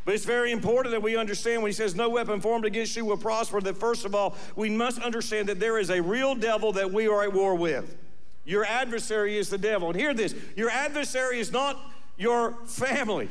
But 0.08 0.14
it's 0.14 0.24
very 0.24 0.52
important 0.52 0.92
that 0.92 1.02
we 1.02 1.18
understand 1.18 1.60
when 1.60 1.68
he 1.68 1.74
says, 1.74 1.94
No 1.94 2.08
weapon 2.08 2.40
formed 2.40 2.64
against 2.64 2.96
you 2.96 3.04
will 3.04 3.18
prosper, 3.18 3.60
that 3.60 3.76
first 3.76 4.06
of 4.06 4.14
all, 4.14 4.36
we 4.56 4.70
must 4.70 5.02
understand 5.02 5.50
that 5.50 5.60
there 5.60 5.76
is 5.76 5.90
a 5.90 6.00
real 6.00 6.34
devil 6.34 6.72
that 6.72 6.90
we 6.90 7.06
are 7.08 7.24
at 7.24 7.34
war 7.34 7.54
with. 7.54 7.94
Your 8.46 8.64
adversary 8.64 9.36
is 9.36 9.50
the 9.50 9.58
devil. 9.58 9.90
And 9.90 10.00
hear 10.00 10.14
this 10.14 10.34
your 10.56 10.70
adversary 10.70 11.40
is 11.40 11.52
not 11.52 11.78
your 12.16 12.52
family, 12.64 13.28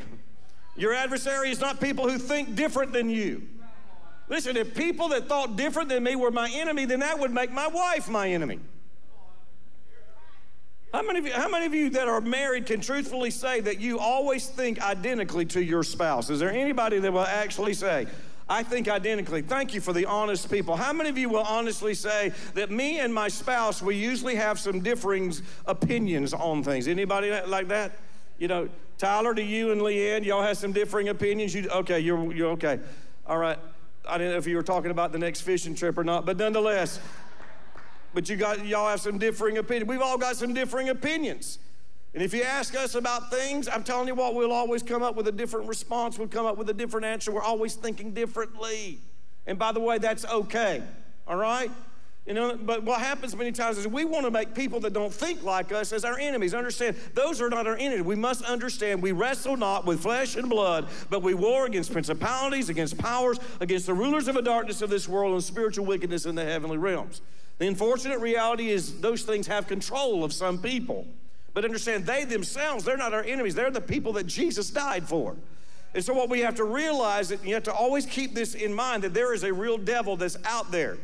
your 0.76 0.94
adversary 0.94 1.50
is 1.50 1.60
not 1.60 1.82
people 1.82 2.08
who 2.08 2.20
think 2.20 2.54
different 2.54 2.94
than 2.94 3.10
you. 3.10 3.42
Listen, 4.30 4.56
if 4.56 4.76
people 4.76 5.10
that 5.10 5.28
thought 5.28 5.56
different 5.56 5.90
than 5.90 6.04
me 6.04 6.16
were 6.16 6.30
my 6.30 6.48
enemy, 6.54 6.86
then 6.86 7.00
that 7.00 7.18
would 7.18 7.32
make 7.34 7.52
my 7.52 7.66
wife 7.66 8.08
my 8.08 8.30
enemy. 8.30 8.60
How 10.94 11.02
many, 11.02 11.20
of 11.20 11.26
you, 11.26 11.34
how 11.34 11.50
many 11.50 11.66
of 11.66 11.74
you 11.74 11.90
that 11.92 12.08
are 12.08 12.22
married 12.22 12.66
can 12.66 12.80
truthfully 12.80 13.30
say 13.30 13.60
that 13.60 13.80
you 13.80 14.00
always 14.00 14.48
think 14.48 14.82
identically 14.82 15.46
to 15.48 15.62
your 15.62 15.84
spouse? 15.84 16.30
Is 16.30 16.40
there 16.40 16.52
anybody 16.52 17.00
that 17.00 17.12
will 17.12 17.22
actually 17.22 17.74
say, 17.74 18.08
I 18.50 18.64
think 18.64 18.88
identically. 18.88 19.42
Thank 19.42 19.74
you 19.74 19.82
for 19.82 19.92
the 19.92 20.06
honest 20.06 20.50
people. 20.50 20.78
How 20.78 20.94
many 20.94 21.10
of 21.10 21.18
you 21.18 21.28
will 21.28 21.44
honestly 21.44 21.94
say 21.94 22.32
that 22.54 22.72
me 22.72 23.00
and 23.00 23.14
my 23.14 23.28
spouse, 23.28 23.82
we 23.82 23.96
usually 23.96 24.36
have 24.36 24.58
some 24.58 24.80
differing 24.80 25.34
opinions 25.66 26.34
on 26.34 26.64
things? 26.64 26.88
Anybody 26.88 27.30
like 27.46 27.68
that? 27.68 27.98
You 28.38 28.48
know, 28.48 28.70
Tyler, 28.98 29.34
to 29.34 29.44
you 29.44 29.72
and 29.72 29.82
Leanne, 29.82 30.24
y'all 30.24 30.44
have 30.44 30.58
some 30.58 30.72
differing 30.72 31.10
opinions. 31.10 31.54
You 31.54 31.68
okay? 31.70 32.00
You're 32.00 32.34
you're 32.34 32.52
okay. 32.52 32.80
All 33.26 33.38
right. 33.38 33.60
I 34.08 34.18
didn't 34.18 34.34
know 34.34 34.38
if 34.38 34.48
you 34.48 34.56
were 34.56 34.64
talking 34.64 34.92
about 34.92 35.12
the 35.12 35.20
next 35.20 35.42
fishing 35.42 35.76
trip 35.76 35.98
or 35.98 36.04
not, 36.06 36.26
but 36.26 36.38
nonetheless, 36.38 37.02
but 38.14 38.30
you 38.30 38.36
got 38.36 38.66
y'all 38.66 38.90
have 38.90 39.02
some 39.02 39.18
differing 39.18 39.58
opinions. 39.58 39.90
We've 39.90 40.02
all 40.02 40.18
got 40.18 40.36
some 40.36 40.54
differing 40.54 40.90
opinions. 40.90 41.60
And 42.14 42.24
if 42.24 42.34
you 42.34 42.42
ask 42.42 42.76
us 42.76 42.96
about 42.96 43.30
things, 43.30 43.68
I'm 43.68 43.84
telling 43.84 44.08
you 44.08 44.16
what, 44.16 44.34
we'll 44.34 44.52
always 44.52 44.82
come 44.82 45.04
up 45.04 45.16
with 45.16 45.28
a 45.28 45.32
different 45.32 45.68
response. 45.68 46.18
We'll 46.18 46.28
come 46.28 46.46
up 46.46 46.58
with 46.58 46.70
a 46.70 46.74
different 46.74 47.06
answer. 47.06 47.32
We're 47.32 47.44
always 47.44 47.76
thinking 47.76 48.12
differently. 48.12 49.00
And 49.46 49.60
by 49.60 49.72
the 49.72 49.80
way, 49.80 49.98
that's 49.98 50.26
okay. 50.26 50.82
All 51.28 51.38
right? 51.38 51.70
You 52.26 52.34
know, 52.34 52.58
but 52.58 52.84
what 52.84 53.00
happens 53.00 53.34
many 53.36 53.54
times 53.54 53.78
is 53.78 53.88
we 53.88 54.04
want 54.04 54.26
to 54.26 54.32
make 54.32 54.54
people 54.54 54.82
that 54.82 54.92
don't 54.92 55.14
think 55.14 55.44
like 55.44 55.72
us 55.72 55.94
as 55.94 56.04
our 56.04 56.20
enemies. 56.20 56.54
Understand, 56.54 56.98
those 57.14 57.40
are 57.40 57.50
not 57.50 57.68
our 57.68 57.78
enemies. 57.78 58.04
We 58.04 58.16
must 58.16 58.44
understand 58.44 59.02
we 59.02 59.14
wrestle 59.14 59.56
not 59.56 59.86
with 59.86 60.02
flesh 60.02 60.36
and 60.36 60.50
blood, 60.50 60.90
but 61.10 61.22
we 61.22 61.34
war 61.34 61.66
against 61.66 61.94
principalities, 61.94 62.68
against 62.68 62.98
powers, 62.98 63.40
against 63.62 63.86
the 63.86 63.94
rulers 63.94 64.28
of 64.28 64.36
the 64.36 64.42
darkness 64.42 64.82
of 64.82 64.90
this 64.90 65.08
world 65.08 65.36
and 65.36 65.44
spiritual 65.44 65.86
wickedness 65.86 66.26
in 66.26 66.36
the 66.36 66.44
heavenly 66.44 66.78
realms. 66.78 67.22
The 67.58 67.68
unfortunate 67.68 68.20
reality 68.20 68.70
is 68.70 69.00
those 69.00 69.24
things 69.24 69.48
have 69.48 69.68
control 69.68 70.24
of 70.24 70.32
some 70.32 70.60
people. 70.60 71.08
But 71.54 71.66
understand, 71.66 72.06
they 72.06 72.24
themselves, 72.24 72.84
they're 72.84 72.98
not 72.98 73.14
our 73.14 73.24
enemies. 73.24 73.56
They're 73.56 73.72
the 73.72 73.82
people 73.82 74.14
that 74.14 74.28
Jesus 74.28 74.70
died 74.70 75.08
for. 75.08 75.36
And 75.96 76.04
so, 76.04 76.14
what 76.14 76.30
we 76.30 76.42
have 76.42 76.56
to 76.56 76.64
realize 76.64 77.30
that 77.30 77.44
you 77.44 77.56
have 77.56 77.64
to 77.64 77.74
always 77.74 78.06
keep 78.06 78.36
this 78.36 78.54
in 78.54 78.74
mind 78.74 79.04
that 79.04 79.14
there 79.16 79.34
is 79.34 79.44
a 79.44 79.52
real 79.52 79.78
devil 79.80 80.16
that's 80.16 80.38
out 80.46 80.70
there. 80.70 80.98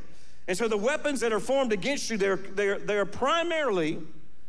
And 0.47 0.55
so, 0.55 0.67
the 0.67 0.77
weapons 0.77 1.21
that 1.21 1.33
are 1.33 1.39
formed 1.39 1.73
against 1.73 2.11
you, 2.11 2.17
they're, 2.17 2.35
they're, 2.35 2.77
they're 2.77 3.05
primarily, 3.05 3.99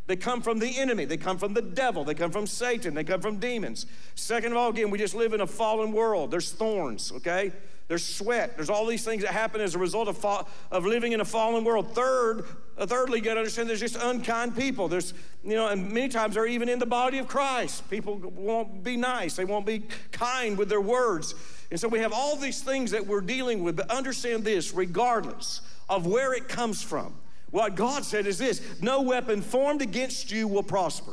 they 0.06 0.16
come 0.16 0.42
from 0.42 0.58
the 0.58 0.78
enemy. 0.78 1.06
They 1.06 1.16
come 1.16 1.38
from 1.38 1.54
the 1.54 1.62
devil. 1.62 2.04
They 2.04 2.14
come 2.14 2.30
from 2.30 2.46
Satan. 2.46 2.92
They 2.92 3.04
come 3.04 3.22
from 3.22 3.38
demons. 3.38 3.86
Second 4.14 4.52
of 4.52 4.58
all, 4.58 4.68
again, 4.68 4.90
we 4.90 4.98
just 4.98 5.14
live 5.14 5.32
in 5.32 5.40
a 5.40 5.46
fallen 5.46 5.92
world. 5.92 6.30
There's 6.30 6.52
thorns, 6.52 7.12
okay? 7.12 7.52
There's 7.86 8.04
sweat. 8.04 8.56
There's 8.56 8.70
all 8.70 8.86
these 8.86 9.04
things 9.04 9.22
that 9.22 9.32
happen 9.32 9.60
as 9.60 9.74
a 9.74 9.78
result 9.78 10.08
of, 10.08 10.16
fa- 10.16 10.46
of 10.70 10.86
living 10.86 11.12
in 11.12 11.20
a 11.20 11.24
fallen 11.24 11.64
world. 11.64 11.94
Third, 11.94 12.46
uh, 12.78 12.86
thirdly, 12.86 13.18
you 13.18 13.24
got 13.24 13.34
to 13.34 13.40
understand 13.40 13.68
there's 13.68 13.80
just 13.80 13.96
unkind 13.96 14.56
people. 14.56 14.88
There's, 14.88 15.12
you 15.44 15.54
know, 15.54 15.68
and 15.68 15.92
many 15.92 16.08
times 16.08 16.34
they're 16.34 16.46
even 16.46 16.70
in 16.70 16.78
the 16.78 16.86
body 16.86 17.18
of 17.18 17.28
Christ. 17.28 17.88
People 17.90 18.16
won't 18.16 18.82
be 18.82 18.96
nice. 18.96 19.36
They 19.36 19.44
won't 19.44 19.66
be 19.66 19.82
kind 20.12 20.56
with 20.56 20.70
their 20.70 20.80
words. 20.80 21.34
And 21.70 21.78
so 21.78 21.88
we 21.88 21.98
have 21.98 22.12
all 22.12 22.36
these 22.36 22.62
things 22.62 22.90
that 22.92 23.06
we're 23.06 23.20
dealing 23.20 23.62
with. 23.62 23.76
But 23.76 23.90
understand 23.90 24.44
this, 24.44 24.72
regardless 24.72 25.60
of 25.90 26.06
where 26.06 26.32
it 26.32 26.48
comes 26.48 26.82
from, 26.82 27.14
what 27.50 27.74
God 27.74 28.04
said 28.04 28.26
is 28.26 28.38
this: 28.38 28.62
no 28.80 29.02
weapon 29.02 29.42
formed 29.42 29.82
against 29.82 30.32
you 30.32 30.48
will 30.48 30.62
prosper. 30.62 31.12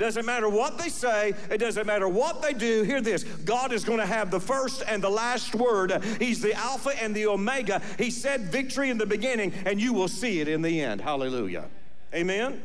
Doesn't 0.00 0.24
matter 0.24 0.48
what 0.48 0.78
they 0.78 0.88
say, 0.88 1.34
it 1.50 1.58
doesn't 1.58 1.86
matter 1.86 2.08
what 2.08 2.40
they 2.40 2.54
do. 2.54 2.84
Hear 2.84 3.02
this 3.02 3.22
God 3.22 3.70
is 3.70 3.84
going 3.84 3.98
to 3.98 4.06
have 4.06 4.30
the 4.30 4.40
first 4.40 4.82
and 4.88 5.04
the 5.04 5.10
last 5.10 5.54
word. 5.54 6.02
He's 6.18 6.40
the 6.40 6.54
Alpha 6.54 6.90
and 7.02 7.14
the 7.14 7.26
Omega. 7.26 7.82
He 7.98 8.10
said 8.10 8.50
victory 8.50 8.88
in 8.88 8.96
the 8.96 9.04
beginning, 9.04 9.52
and 9.66 9.78
you 9.78 9.92
will 9.92 10.08
see 10.08 10.40
it 10.40 10.48
in 10.48 10.62
the 10.62 10.80
end. 10.80 11.02
Hallelujah. 11.02 11.66
Amen. 12.14 12.62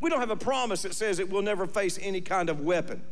We 0.00 0.10
don't 0.10 0.20
have 0.20 0.30
a 0.30 0.36
promise 0.36 0.82
that 0.82 0.94
says 0.94 1.18
it 1.18 1.28
will 1.28 1.42
never 1.42 1.66
face 1.66 1.98
any 2.00 2.20
kind 2.20 2.48
of 2.48 2.60
weapon. 2.60 3.02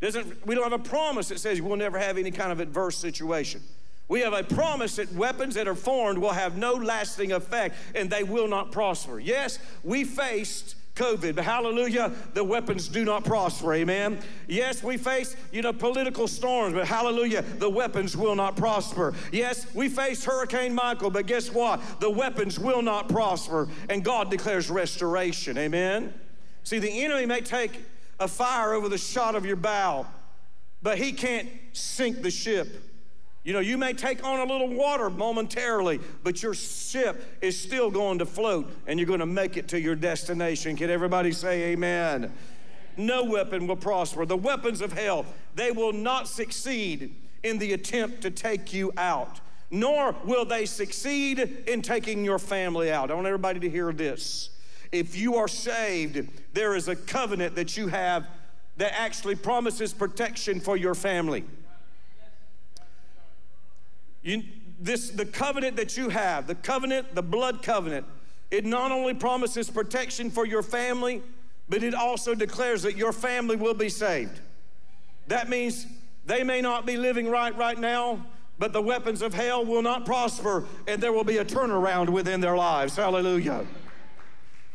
Doesn't, 0.00 0.46
we 0.46 0.54
don't 0.54 0.64
have 0.64 0.72
a 0.72 0.78
promise 0.82 1.28
that 1.28 1.38
says 1.38 1.60
we'll 1.60 1.76
never 1.76 1.98
have 1.98 2.16
any 2.16 2.30
kind 2.30 2.50
of 2.50 2.60
adverse 2.60 2.96
situation. 2.96 3.60
We 4.08 4.20
have 4.20 4.32
a 4.32 4.42
promise 4.42 4.96
that 4.96 5.12
weapons 5.12 5.54
that 5.56 5.68
are 5.68 5.74
formed 5.74 6.16
will 6.16 6.32
have 6.32 6.56
no 6.56 6.72
lasting 6.72 7.32
effect 7.32 7.76
and 7.94 8.08
they 8.08 8.24
will 8.24 8.48
not 8.48 8.72
prosper. 8.72 9.20
Yes, 9.20 9.58
we 9.84 10.04
faced 10.04 10.76
COVID. 10.94 11.36
But 11.36 11.44
hallelujah, 11.44 12.12
the 12.34 12.44
weapons 12.44 12.88
do 12.88 13.04
not 13.04 13.24
prosper. 13.24 13.74
Amen. 13.74 14.18
Yes, 14.46 14.82
we 14.82 14.96
face, 14.96 15.36
you 15.50 15.62
know, 15.62 15.72
political 15.72 16.28
storms, 16.28 16.74
but 16.74 16.86
hallelujah, 16.86 17.42
the 17.42 17.70
weapons 17.70 18.16
will 18.16 18.34
not 18.34 18.56
prosper. 18.56 19.14
Yes, 19.30 19.66
we 19.74 19.88
face 19.88 20.24
Hurricane 20.24 20.74
Michael, 20.74 21.10
but 21.10 21.26
guess 21.26 21.50
what? 21.50 21.80
The 22.00 22.10
weapons 22.10 22.58
will 22.58 22.82
not 22.82 23.08
prosper. 23.08 23.68
And 23.88 24.04
God 24.04 24.30
declares 24.30 24.70
restoration. 24.70 25.56
Amen. 25.58 26.12
See, 26.64 26.78
the 26.78 27.04
enemy 27.04 27.26
may 27.26 27.40
take 27.40 27.80
a 28.20 28.28
fire 28.28 28.74
over 28.74 28.88
the 28.88 28.98
shot 28.98 29.34
of 29.34 29.44
your 29.44 29.56
bow, 29.56 30.06
but 30.82 30.98
he 30.98 31.12
can't 31.12 31.48
sink 31.72 32.22
the 32.22 32.30
ship. 32.30 32.91
You 33.44 33.52
know, 33.52 33.60
you 33.60 33.76
may 33.76 33.92
take 33.92 34.24
on 34.24 34.38
a 34.38 34.52
little 34.52 34.68
water 34.68 35.10
momentarily, 35.10 36.00
but 36.22 36.42
your 36.42 36.54
ship 36.54 37.38
is 37.40 37.60
still 37.60 37.90
going 37.90 38.18
to 38.20 38.26
float 38.26 38.70
and 38.86 39.00
you're 39.00 39.06
going 39.06 39.20
to 39.20 39.26
make 39.26 39.56
it 39.56 39.68
to 39.68 39.80
your 39.80 39.96
destination. 39.96 40.76
Can 40.76 40.90
everybody 40.90 41.32
say 41.32 41.72
amen? 41.72 42.32
No 42.96 43.24
weapon 43.24 43.66
will 43.66 43.76
prosper. 43.76 44.26
The 44.26 44.36
weapons 44.36 44.80
of 44.80 44.92
hell, 44.92 45.26
they 45.56 45.72
will 45.72 45.92
not 45.92 46.28
succeed 46.28 47.16
in 47.42 47.58
the 47.58 47.72
attempt 47.72 48.20
to 48.22 48.30
take 48.30 48.72
you 48.72 48.92
out, 48.96 49.40
nor 49.72 50.14
will 50.24 50.44
they 50.44 50.64
succeed 50.64 51.40
in 51.66 51.82
taking 51.82 52.24
your 52.24 52.38
family 52.38 52.92
out. 52.92 53.10
I 53.10 53.14
want 53.14 53.26
everybody 53.26 53.58
to 53.60 53.68
hear 53.68 53.92
this. 53.92 54.50
If 54.92 55.16
you 55.16 55.36
are 55.36 55.48
saved, 55.48 56.28
there 56.52 56.76
is 56.76 56.86
a 56.86 56.94
covenant 56.94 57.56
that 57.56 57.76
you 57.76 57.88
have 57.88 58.28
that 58.76 58.94
actually 58.96 59.34
promises 59.34 59.92
protection 59.92 60.60
for 60.60 60.76
your 60.76 60.94
family. 60.94 61.44
You, 64.22 64.42
this, 64.80 65.10
the 65.10 65.26
covenant 65.26 65.76
that 65.76 65.96
you 65.96 66.08
have, 66.08 66.46
the 66.46 66.54
covenant, 66.54 67.14
the 67.14 67.22
blood 67.22 67.62
covenant, 67.62 68.06
it 68.50 68.64
not 68.64 68.92
only 68.92 69.14
promises 69.14 69.70
protection 69.70 70.30
for 70.30 70.46
your 70.46 70.62
family, 70.62 71.22
but 71.68 71.82
it 71.82 71.94
also 71.94 72.34
declares 72.34 72.82
that 72.82 72.96
your 72.96 73.12
family 73.12 73.56
will 73.56 73.74
be 73.74 73.88
saved. 73.88 74.40
That 75.28 75.48
means 75.48 75.86
they 76.26 76.44
may 76.44 76.60
not 76.60 76.84
be 76.84 76.96
living 76.96 77.28
right 77.28 77.56
right 77.56 77.78
now, 77.78 78.26
but 78.58 78.72
the 78.72 78.82
weapons 78.82 79.22
of 79.22 79.32
hell 79.32 79.64
will 79.64 79.82
not 79.82 80.04
prosper, 80.04 80.64
and 80.86 81.02
there 81.02 81.12
will 81.12 81.24
be 81.24 81.38
a 81.38 81.44
turnaround 81.44 82.10
within 82.10 82.40
their 82.40 82.56
lives. 82.56 82.96
Hallelujah. 82.96 83.66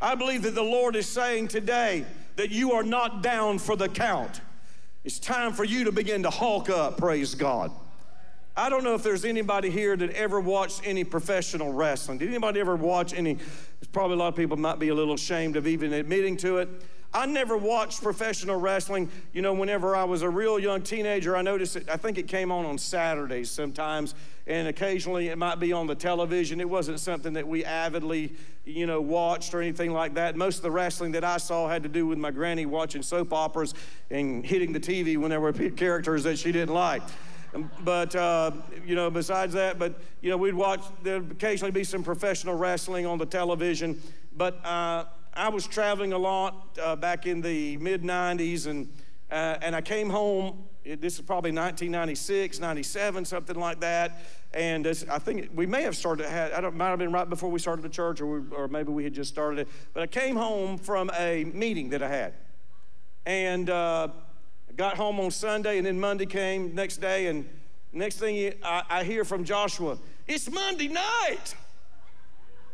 I 0.01 0.15
believe 0.15 0.43
that 0.43 0.55
the 0.55 0.63
Lord 0.63 0.95
is 0.95 1.07
saying 1.07 1.47
today 1.49 2.05
that 2.35 2.49
you 2.51 2.73
are 2.73 2.83
not 2.83 3.23
down 3.23 3.59
for 3.59 3.75
the 3.75 3.89
count. 3.89 4.41
It's 5.03 5.19
time 5.19 5.53
for 5.53 5.63
you 5.63 5.85
to 5.85 5.91
begin 5.91 6.23
to 6.23 6.29
hulk 6.29 6.69
up, 6.69 6.97
praise 6.97 7.33
God. 7.35 7.71
I 8.57 8.69
don't 8.69 8.83
know 8.83 8.95
if 8.95 9.03
there's 9.03 9.23
anybody 9.23 9.69
here 9.69 9.95
that 9.95 10.09
ever 10.13 10.39
watched 10.39 10.81
any 10.83 11.03
professional 11.03 11.71
wrestling. 11.71 12.17
Did 12.17 12.29
anybody 12.29 12.59
ever 12.59 12.75
watch 12.75 13.13
any? 13.13 13.35
There's 13.35 13.87
probably 13.91 14.15
a 14.15 14.17
lot 14.17 14.29
of 14.29 14.35
people 14.35 14.57
might 14.57 14.79
be 14.79 14.89
a 14.89 14.95
little 14.95 15.13
ashamed 15.13 15.55
of 15.57 15.67
even 15.67 15.93
admitting 15.93 16.37
to 16.37 16.57
it. 16.57 16.67
I 17.13 17.27
never 17.27 17.55
watched 17.55 18.01
professional 18.01 18.59
wrestling. 18.59 19.11
You 19.31 19.43
know, 19.43 19.53
whenever 19.53 19.95
I 19.95 20.05
was 20.05 20.23
a 20.23 20.29
real 20.29 20.57
young 20.57 20.81
teenager, 20.81 21.37
I 21.37 21.43
noticed 21.43 21.75
it, 21.75 21.87
I 21.87 21.97
think 21.97 22.17
it 22.17 22.27
came 22.27 22.51
on 22.51 22.65
on 22.65 22.79
Saturdays 22.79 23.51
sometimes, 23.51 24.15
and 24.47 24.67
occasionally 24.67 25.27
it 25.27 25.37
might 25.37 25.59
be 25.59 25.71
on 25.71 25.85
the 25.85 25.95
television. 25.95 26.59
It 26.59 26.67
wasn't 26.67 26.99
something 26.99 27.33
that 27.33 27.47
we 27.47 27.63
avidly, 27.63 28.33
you 28.65 28.87
know, 28.87 29.01
watched 29.01 29.53
or 29.53 29.61
anything 29.61 29.93
like 29.93 30.15
that. 30.15 30.35
Most 30.35 30.57
of 30.57 30.63
the 30.63 30.71
wrestling 30.71 31.11
that 31.11 31.23
I 31.23 31.37
saw 31.37 31.69
had 31.69 31.83
to 31.83 31.89
do 31.89 32.07
with 32.07 32.17
my 32.17 32.31
granny 32.31 32.65
watching 32.65 33.03
soap 33.03 33.33
operas 33.33 33.75
and 34.09 34.43
hitting 34.43 34.73
the 34.73 34.79
TV 34.79 35.15
when 35.15 35.29
there 35.29 35.41
were 35.41 35.53
characters 35.75 36.23
that 36.23 36.39
she 36.39 36.51
didn't 36.51 36.73
like. 36.73 37.03
But, 37.83 38.15
uh, 38.15 38.51
you 38.85 38.95
know, 38.95 39.09
besides 39.09 39.53
that, 39.53 39.79
but, 39.79 39.99
you 40.21 40.29
know, 40.29 40.37
we'd 40.37 40.53
watch, 40.53 40.81
there'd 41.03 41.31
occasionally 41.31 41.71
be 41.71 41.83
some 41.83 42.03
professional 42.03 42.55
wrestling 42.55 43.05
on 43.05 43.17
the 43.17 43.25
television. 43.25 44.01
But 44.35 44.63
uh, 44.65 45.05
I 45.33 45.49
was 45.49 45.67
traveling 45.67 46.13
a 46.13 46.17
lot 46.17 46.77
uh, 46.81 46.95
back 46.95 47.25
in 47.25 47.41
the 47.41 47.77
mid 47.77 48.03
90s, 48.03 48.67
and, 48.67 48.91
uh, 49.31 49.57
and 49.61 49.75
I 49.75 49.81
came 49.81 50.09
home. 50.09 50.65
This 50.83 51.15
is 51.15 51.21
probably 51.21 51.51
1996, 51.51 52.59
97, 52.59 53.25
something 53.25 53.55
like 53.57 53.79
that. 53.81 54.21
And 54.53 54.87
I 54.87 55.19
think 55.19 55.49
we 55.53 55.65
may 55.65 55.83
have 55.83 55.95
started, 55.95 56.27
had, 56.27 56.53
I 56.53 56.61
don't, 56.61 56.75
might 56.75 56.89
have 56.89 56.99
been 56.99 57.11
right 57.11 57.29
before 57.29 57.51
we 57.51 57.59
started 57.59 57.81
the 57.81 57.89
church, 57.89 58.21
or, 58.21 58.39
we, 58.39 58.55
or 58.55 58.67
maybe 58.67 58.91
we 58.91 59.03
had 59.03 59.13
just 59.13 59.29
started 59.29 59.59
it. 59.59 59.67
But 59.93 60.03
I 60.03 60.07
came 60.07 60.35
home 60.35 60.77
from 60.77 61.11
a 61.17 61.43
meeting 61.43 61.89
that 61.89 62.01
I 62.01 62.07
had. 62.07 62.33
And, 63.25 63.69
uh, 63.69 64.07
got 64.77 64.95
home 64.95 65.19
on 65.19 65.31
Sunday, 65.31 65.77
and 65.77 65.85
then 65.85 65.99
Monday 65.99 66.27
came 66.27 66.73
next 66.75 66.97
day, 66.97 67.27
and 67.27 67.49
next 67.91 68.17
thing 68.17 68.53
I, 68.63 68.83
I 68.89 69.03
hear 69.03 69.25
from 69.25 69.43
Joshua, 69.43 69.97
it's 70.27 70.49
Monday 70.49 70.87
night. 70.87 71.55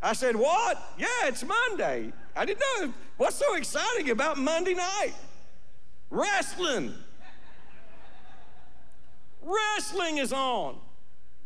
I 0.02 0.12
said, 0.14 0.36
What? 0.36 0.96
Yeah, 1.00 1.08
it's 1.24 1.44
Monday. 1.44 2.12
I 2.36 2.46
didn't 2.46 2.62
know. 2.78 2.94
What's 3.18 3.38
so 3.38 3.56
exciting 3.56 4.10
about 4.10 4.38
Monday 4.38 4.74
night? 4.74 5.14
Wrestling. 6.10 6.94
Wrestling 9.42 10.18
is 10.18 10.34
on. 10.34 10.78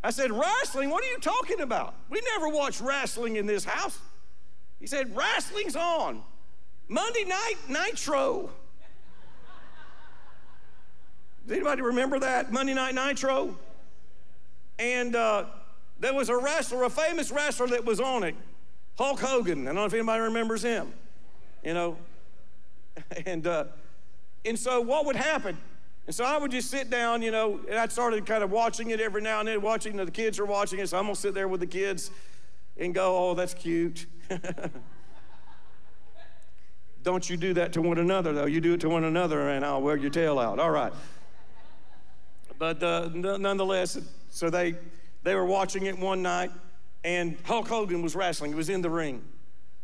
I 0.02 0.10
said, 0.10 0.32
Wrestling? 0.32 0.90
What 0.90 1.04
are 1.04 1.08
you 1.08 1.18
talking 1.18 1.60
about? 1.60 1.94
We 2.10 2.20
never 2.32 2.48
watch 2.48 2.80
wrestling 2.80 3.36
in 3.36 3.46
this 3.46 3.64
house. 3.64 3.98
He 4.80 4.86
said, 4.86 5.14
Wrestling's 5.16 5.76
on. 5.76 6.22
Monday 6.88 7.24
night, 7.24 7.56
Nitro. 7.68 8.50
Does 11.48 11.56
anybody 11.56 11.80
remember 11.80 12.18
that? 12.18 12.52
Monday 12.52 12.74
Night 12.74 12.94
Nitro? 12.94 13.56
And 14.78 15.16
uh, 15.16 15.46
there 15.98 16.12
was 16.12 16.28
a 16.28 16.36
wrestler, 16.36 16.82
a 16.82 16.90
famous 16.90 17.30
wrestler 17.30 17.68
that 17.68 17.86
was 17.86 18.00
on 18.00 18.22
it, 18.22 18.34
Hulk 18.98 19.18
Hogan. 19.18 19.62
I 19.62 19.68
don't 19.68 19.76
know 19.76 19.86
if 19.86 19.94
anybody 19.94 20.20
remembers 20.20 20.62
him, 20.62 20.92
you 21.64 21.72
know. 21.72 21.96
And, 23.24 23.46
uh, 23.46 23.64
and 24.44 24.58
so 24.58 24.80
what 24.80 25.06
would 25.06 25.14
happen? 25.14 25.56
And 26.06 26.14
so 26.14 26.24
I 26.24 26.36
would 26.36 26.50
just 26.50 26.68
sit 26.68 26.90
down, 26.90 27.22
you 27.22 27.30
know, 27.30 27.60
and 27.68 27.78
I 27.78 27.86
started 27.86 28.26
kind 28.26 28.42
of 28.42 28.50
watching 28.50 28.90
it 28.90 29.00
every 29.00 29.22
now 29.22 29.38
and 29.38 29.48
then, 29.48 29.62
watching, 29.62 29.96
the 29.96 30.10
kids 30.10 30.40
are 30.40 30.44
watching 30.44 30.80
it, 30.80 30.88
so 30.88 30.98
I'm 30.98 31.04
gonna 31.04 31.14
sit 31.14 31.32
there 31.32 31.46
with 31.46 31.60
the 31.60 31.66
kids 31.66 32.10
and 32.76 32.92
go, 32.92 33.30
oh, 33.30 33.34
that's 33.34 33.54
cute. 33.54 34.06
Don't 37.04 37.30
you 37.30 37.36
do 37.36 37.54
that 37.54 37.72
to 37.74 37.80
one 37.80 37.98
another, 37.98 38.32
though. 38.32 38.46
You 38.46 38.60
do 38.60 38.74
it 38.74 38.80
to 38.80 38.88
one 38.88 39.04
another, 39.04 39.48
and 39.48 39.64
I'll 39.64 39.80
wear 39.80 39.96
your 39.96 40.10
tail 40.10 40.40
out. 40.40 40.58
All 40.58 40.70
right. 40.70 40.92
But 42.58 42.82
uh, 42.82 43.10
nonetheless, 43.14 43.98
so 44.30 44.50
they, 44.50 44.74
they 45.22 45.34
were 45.34 45.44
watching 45.46 45.86
it 45.86 45.98
one 45.98 46.22
night, 46.22 46.50
and 47.04 47.36
Hulk 47.44 47.68
Hogan 47.68 48.02
was 48.02 48.16
wrestling. 48.16 48.50
He 48.50 48.56
was 48.56 48.68
in 48.68 48.82
the 48.82 48.90
ring. 48.90 49.22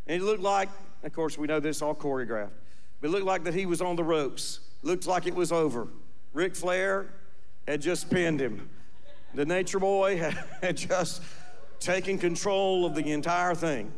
And 0.07 0.21
it 0.21 0.25
looked 0.25 0.41
like, 0.41 0.69
of 1.03 1.13
course, 1.13 1.37
we 1.37 1.47
know 1.47 1.59
this 1.59 1.81
all 1.81 1.95
choreographed, 1.95 2.51
but 2.99 3.07
it 3.07 3.11
looked 3.11 3.25
like 3.25 3.43
that 3.45 3.53
he 3.53 3.65
was 3.65 3.81
on 3.81 3.95
the 3.95 4.03
ropes. 4.03 4.59
Looked 4.83 5.07
like 5.07 5.25
it 5.25 5.33
was 5.33 5.51
over. 5.51 5.87
Ric 6.33 6.55
Flair 6.55 7.07
had 7.67 7.81
just 7.81 8.09
pinned 8.09 8.41
him. 8.41 8.69
The 9.33 9.45
Nature 9.45 9.79
Boy 9.79 10.17
had 10.61 10.77
just 10.77 11.21
taken 11.79 12.17
control 12.17 12.85
of 12.85 12.93
the 12.93 13.11
entire 13.11 13.55
thing. 13.55 13.91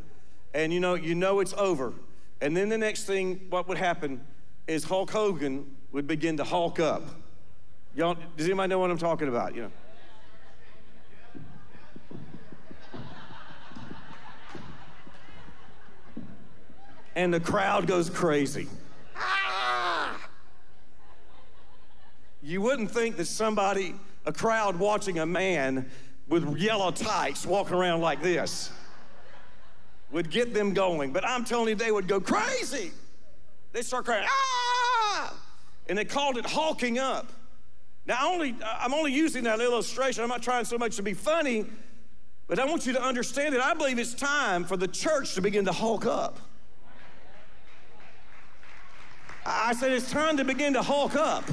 And 0.54 0.72
you 0.72 0.80
know, 0.80 0.94
you 0.94 1.16
know 1.16 1.40
it's 1.40 1.54
over. 1.54 1.94
And 2.42 2.56
then 2.56 2.70
the 2.70 2.78
next 2.78 3.04
thing, 3.04 3.42
what 3.50 3.68
would 3.68 3.78
happen 3.78 4.22
is 4.68 4.84
Hulk 4.84 5.10
Hogan 5.10 5.76
would 5.92 6.08
begin 6.08 6.38
to 6.38 6.44
hulk 6.44 6.80
up. 6.80 7.04
Y'all, 7.98 8.16
does 8.36 8.46
anybody 8.46 8.70
know 8.70 8.78
what 8.78 8.92
I'm 8.92 8.98
talking 9.00 9.28
about? 9.28 9.56
You 9.56 9.64
know. 9.64 9.72
And 17.16 17.34
the 17.34 17.40
crowd 17.40 17.88
goes 17.88 18.12
crazy. 18.12 18.68
Ah! 19.16 20.30
You 22.44 22.62
wouldn't 22.62 22.92
think 22.92 23.18
that 23.18 23.26
somebody, 23.26 23.96
a 24.28 24.32
crowd 24.32 24.78
watching 24.78 25.18
a 25.18 25.26
man 25.26 25.90
with 26.28 26.56
yellow 26.56 26.92
tights 26.92 27.48
walking 27.48 27.74
around 27.74 28.02
like 28.02 28.22
this 28.22 28.70
would 30.12 30.30
get 30.30 30.54
them 30.54 30.76
going. 30.76 31.12
But 31.12 31.26
I'm 31.26 31.44
telling 31.44 31.70
you, 31.70 31.76
they 31.76 31.92
would 31.92 32.08
go 32.08 32.22
crazy. 32.22 32.92
They 33.74 33.82
start 33.82 34.06
crying, 34.06 34.28
ah! 34.30 35.34
And 35.90 35.98
they 35.98 36.06
called 36.06 36.38
it 36.38 36.46
hulking 36.46 37.00
up. 37.00 37.32
Now, 38.08 38.32
only, 38.32 38.56
I'm 38.66 38.94
only 38.94 39.12
using 39.12 39.44
that 39.44 39.60
illustration. 39.60 40.24
I'm 40.24 40.30
not 40.30 40.42
trying 40.42 40.64
so 40.64 40.78
much 40.78 40.96
to 40.96 41.04
be 41.04 41.14
funny, 41.14 41.66
but 42.48 42.58
I 42.58 42.66
want 42.66 42.86
you 42.86 42.94
to 42.94 43.02
understand 43.02 43.54
that 43.54 43.62
I 43.62 43.74
believe 43.74 44.00
it's 44.00 44.14
time 44.14 44.64
for 44.64 44.78
the 44.78 44.88
church 44.88 45.36
to 45.36 45.42
begin 45.42 45.66
to 45.66 45.74
hulk 45.74 46.06
up. 46.06 46.40
I 49.46 49.74
said 49.74 49.92
it's 49.92 50.10
time 50.10 50.38
to 50.38 50.46
begin 50.46 50.74
to 50.74 50.82
hulk 50.82 51.16
up. 51.16 51.44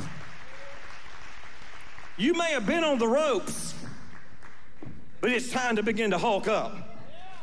You 2.16 2.34
may 2.34 2.52
have 2.52 2.66
been 2.66 2.84
on 2.84 2.98
the 2.98 3.08
ropes, 3.08 3.74
but 5.20 5.30
it's 5.30 5.50
time 5.50 5.74
to 5.76 5.82
begin 5.82 6.12
to 6.12 6.18
hulk 6.18 6.46
up. 6.46 7.00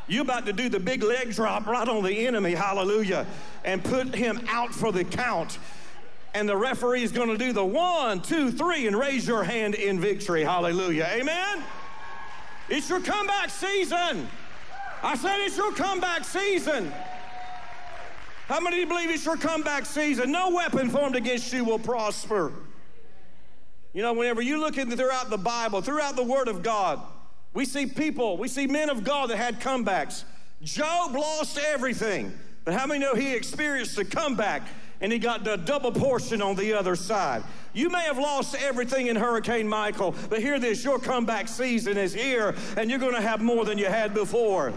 You're 0.08 0.22
about 0.22 0.46
to 0.46 0.52
do 0.54 0.70
the 0.70 0.80
big 0.80 1.02
leg 1.02 1.32
drop 1.32 1.66
right 1.66 1.86
on 1.86 2.02
the 2.02 2.26
enemy, 2.26 2.52
hallelujah, 2.52 3.26
and 3.64 3.84
put 3.84 4.14
him 4.14 4.40
out 4.48 4.74
for 4.74 4.90
the 4.90 5.04
count. 5.04 5.58
And 6.34 6.48
the 6.48 6.56
referee 6.56 7.02
is 7.02 7.12
going 7.12 7.28
to 7.28 7.36
do 7.36 7.52
the 7.52 7.64
one, 7.64 8.22
two, 8.22 8.50
three, 8.50 8.86
and 8.86 8.98
raise 8.98 9.26
your 9.26 9.44
hand 9.44 9.74
in 9.74 10.00
victory, 10.00 10.42
hallelujah. 10.42 11.08
Amen? 11.12 11.62
It's 12.68 12.88
your 12.88 13.00
comeback 13.00 13.50
season. 13.50 14.28
I 15.02 15.16
said 15.16 15.40
it's 15.40 15.56
your 15.56 15.72
comeback 15.72 16.24
season. 16.24 16.92
How 18.46 18.60
many 18.60 18.80
you 18.80 18.86
believe 18.86 19.10
it's 19.10 19.26
your 19.26 19.36
comeback 19.36 19.84
season? 19.84 20.32
No 20.32 20.50
weapon 20.50 20.88
formed 20.90 21.16
against 21.16 21.52
you 21.52 21.64
will 21.64 21.78
prosper. 21.78 22.52
You 23.92 24.02
know, 24.02 24.14
whenever 24.14 24.40
you 24.40 24.58
look 24.58 24.78
at 24.78 24.88
throughout 24.88 25.28
the 25.28 25.38
Bible, 25.38 25.82
throughout 25.82 26.16
the 26.16 26.22
Word 26.22 26.48
of 26.48 26.62
God, 26.62 27.00
we 27.52 27.66
see 27.66 27.84
people, 27.84 28.38
we 28.38 28.48
see 28.48 28.66
men 28.66 28.88
of 28.88 29.04
God 29.04 29.28
that 29.30 29.36
had 29.36 29.60
comebacks. 29.60 30.24
Job 30.62 31.14
lost 31.14 31.58
everything, 31.58 32.32
but 32.64 32.72
how 32.72 32.86
many 32.86 33.00
know 33.00 33.14
he 33.14 33.34
experienced 33.34 33.98
a 33.98 34.04
comeback 34.04 34.62
and 35.02 35.12
he 35.12 35.18
got 35.18 35.44
the 35.44 35.56
double 35.56 35.92
portion 35.92 36.40
on 36.40 36.56
the 36.56 36.72
other 36.72 36.96
side? 36.96 37.42
You 37.74 37.90
may 37.90 38.02
have 38.02 38.18
lost 38.18 38.54
everything 38.54 39.08
in 39.08 39.16
Hurricane 39.16 39.68
Michael, 39.68 40.14
but 40.30 40.40
hear 40.40 40.58
this 40.58 40.84
your 40.84 40.98
comeback 40.98 41.48
season 41.48 41.98
is 41.98 42.14
here 42.14 42.54
and 42.76 42.88
you're 42.88 42.98
going 42.98 43.14
to 43.14 43.20
have 43.20 43.42
more 43.42 43.64
than 43.64 43.78
you 43.78 43.86
had 43.86 44.14
before. 44.14 44.72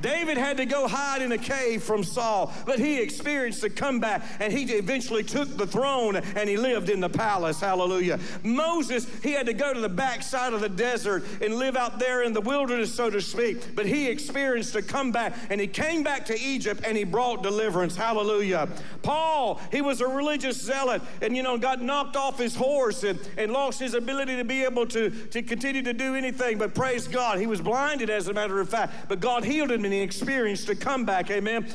David 0.00 0.36
had 0.36 0.56
to 0.58 0.66
go 0.66 0.86
hide 0.86 1.22
in 1.22 1.32
a 1.32 1.38
cave 1.38 1.82
from 1.82 2.04
Saul, 2.04 2.52
but 2.66 2.78
he 2.78 3.00
experienced 3.00 3.62
a 3.64 3.70
comeback 3.70 4.22
and 4.40 4.52
he 4.52 4.64
eventually 4.74 5.22
took 5.22 5.56
the 5.56 5.66
throne 5.66 6.16
and 6.16 6.48
he 6.48 6.56
lived 6.56 6.88
in 6.88 7.00
the 7.00 7.08
palace. 7.08 7.60
Hallelujah. 7.60 8.18
Moses, 8.42 9.06
he 9.22 9.32
had 9.32 9.46
to 9.46 9.52
go 9.52 9.72
to 9.72 9.80
the 9.80 9.88
backside 9.88 10.52
of 10.52 10.60
the 10.60 10.68
desert 10.68 11.24
and 11.42 11.54
live 11.56 11.76
out 11.76 11.98
there 11.98 12.22
in 12.22 12.32
the 12.32 12.40
wilderness, 12.40 12.94
so 12.94 13.10
to 13.10 13.20
speak, 13.20 13.74
but 13.74 13.86
he 13.86 14.08
experienced 14.08 14.74
a 14.76 14.82
comeback 14.82 15.34
and 15.50 15.60
he 15.60 15.66
came 15.66 16.02
back 16.02 16.24
to 16.26 16.38
Egypt 16.38 16.82
and 16.84 16.96
he 16.96 17.04
brought 17.04 17.42
deliverance. 17.42 17.96
Hallelujah. 17.96 18.68
Paul, 19.02 19.60
he 19.72 19.80
was 19.80 20.00
a 20.00 20.06
religious 20.06 20.60
zealot 20.60 21.02
and, 21.22 21.36
you 21.36 21.42
know, 21.42 21.58
got 21.58 21.82
knocked 21.82 22.16
off 22.16 22.38
his 22.38 22.54
horse 22.54 23.04
and, 23.04 23.18
and 23.36 23.52
lost 23.52 23.80
his 23.80 23.94
ability 23.94 24.36
to 24.36 24.44
be 24.44 24.64
able 24.64 24.86
to, 24.86 25.10
to 25.10 25.42
continue 25.42 25.82
to 25.82 25.92
do 25.92 26.14
anything, 26.14 26.58
but 26.58 26.74
praise 26.74 27.08
God, 27.08 27.38
he 27.38 27.46
was 27.46 27.60
blinded 27.60 28.10
as 28.10 28.28
a 28.28 28.32
matter 28.32 28.60
of 28.60 28.68
fact, 28.68 29.08
but 29.08 29.20
God 29.20 29.44
healed 29.44 29.70
him 29.70 29.87
and 29.88 29.94
he 29.94 30.02
experienced 30.02 30.68
a 30.68 30.76
comeback. 30.76 31.30
Amen. 31.30 31.66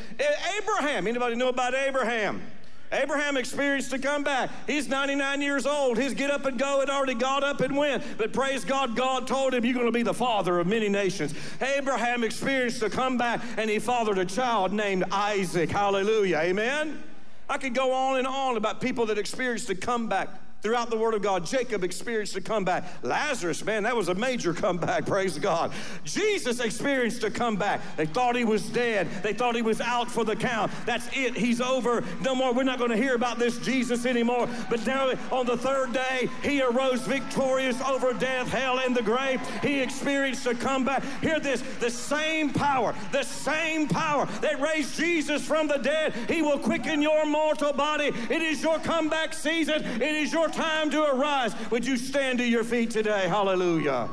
Abraham, 0.60 1.08
anybody 1.08 1.36
know 1.36 1.49
about 1.49 1.73
Abraham? 1.73 2.43
Abraham 2.91 3.38
experienced 3.38 3.91
a 3.91 3.97
comeback. 3.97 4.52
He's 4.67 4.88
99 4.88 5.41
years 5.41 5.65
old. 5.65 5.97
His 5.97 6.13
get 6.13 6.30
up 6.30 6.45
and 6.45 6.60
go 6.60 6.82
had 6.82 6.91
already 6.91 7.15
got 7.15 7.43
up 7.43 7.62
and 7.62 7.76
went. 7.76 8.04
But 8.19 8.32
praise 8.32 8.63
God, 8.63 8.95
God 8.95 9.26
told 9.26 9.56
him, 9.56 9.65
You're 9.65 9.73
going 9.73 9.88
to 9.88 9.91
be 9.91 10.04
the 10.04 10.13
father 10.13 10.60
of 10.60 10.67
many 10.67 10.89
nations. 10.89 11.34
Abraham 11.60 12.23
experienced 12.23 12.84
a 12.84 12.89
comeback 12.91 13.41
and 13.58 13.67
he 13.67 13.80
fathered 13.80 14.19
a 14.19 14.26
child 14.26 14.73
named 14.73 15.06
Isaac. 15.12 15.71
Hallelujah. 15.71 16.38
Amen. 16.38 17.02
I 17.49 17.58
could 17.58 17.73
go 17.73 17.93
on 17.93 18.19
and 18.19 18.28
on 18.28 18.58
about 18.58 18.80
people 18.80 19.08
that 19.08 19.17
experienced 19.17 19.71
a 19.71 19.76
comeback 19.76 20.30
throughout 20.63 20.89
the 20.89 20.97
Word 20.97 21.13
of 21.13 21.21
God. 21.21 21.45
Jacob 21.45 21.84
experienced 21.84 22.38
a 22.38 22.41
comeback. 22.41 22.86
Lazarus, 23.04 23.63
man, 23.65 23.84
that 23.84 23.95
was 23.95 24.08
a 24.08 24.15
major 24.15 24.54
comeback, 24.54 25.06
praise 25.13 25.38
God. 25.38 25.73
Jesus 26.06 26.62
experienced 26.62 27.21
a 27.26 27.30
comeback. 27.30 27.82
They 27.97 28.06
thought 28.06 28.38
he 28.38 28.45
was 28.45 28.63
dead, 28.69 29.10
they 29.21 29.34
thought 29.34 29.56
he 29.56 29.62
was 29.62 29.82
out 29.82 30.10
for 30.10 30.23
the 30.23 30.38
count. 30.38 30.71
That's 30.86 31.08
it, 31.13 31.36
he's 31.36 31.60
over. 31.60 32.04
No 32.21 32.34
more, 32.34 32.54
we're 32.54 32.63
not 32.63 32.80
going 32.80 32.91
to 32.91 32.97
hear 32.97 33.15
about 33.15 33.39
this 33.39 33.58
Jesus 33.60 34.06
anymore. 34.06 34.47
But 34.69 34.88
now 34.88 35.12
on 35.32 35.45
the 35.45 35.58
third 35.58 35.91
day, 35.91 36.30
he 36.41 36.62
arose 36.62 37.02
victorious 37.02 37.80
over 37.82 38.13
death, 38.13 38.47
hell, 38.47 38.80
and 38.80 38.95
the 38.95 39.04
grave. 39.04 39.41
He 39.62 39.82
experienced 39.82 40.45
a 40.45 40.56
comeback. 40.56 41.04
Hear 41.21 41.41
this 41.41 41.62
the 41.82 41.89
same 41.89 42.49
power, 42.49 42.95
the 43.12 43.23
same 43.23 43.89
power 43.89 44.28
that 44.39 44.62
raised 44.62 44.95
Jesus 44.95 45.45
from 45.45 45.67
the 45.67 45.78
dead, 45.78 46.13
he 46.30 46.41
will 46.41 46.60
quicken 46.60 47.02
your 47.02 47.26
mortal 47.26 47.73
body. 47.73 48.12
It 48.30 48.41
is 48.41 48.63
your 48.63 48.80
comeback 48.80 49.34
season, 49.34 49.84
it 49.84 50.02
is 50.02 50.32
your 50.32 50.53
time 50.54 50.89
to 50.92 51.04
arise. 51.04 51.54
Would 51.72 51.86
you 51.86 51.98
stand 51.98 52.39
to 52.39 52.46
your 52.46 52.63
feet 52.63 52.92
today? 52.92 53.28
Hallelujah. 53.28 54.10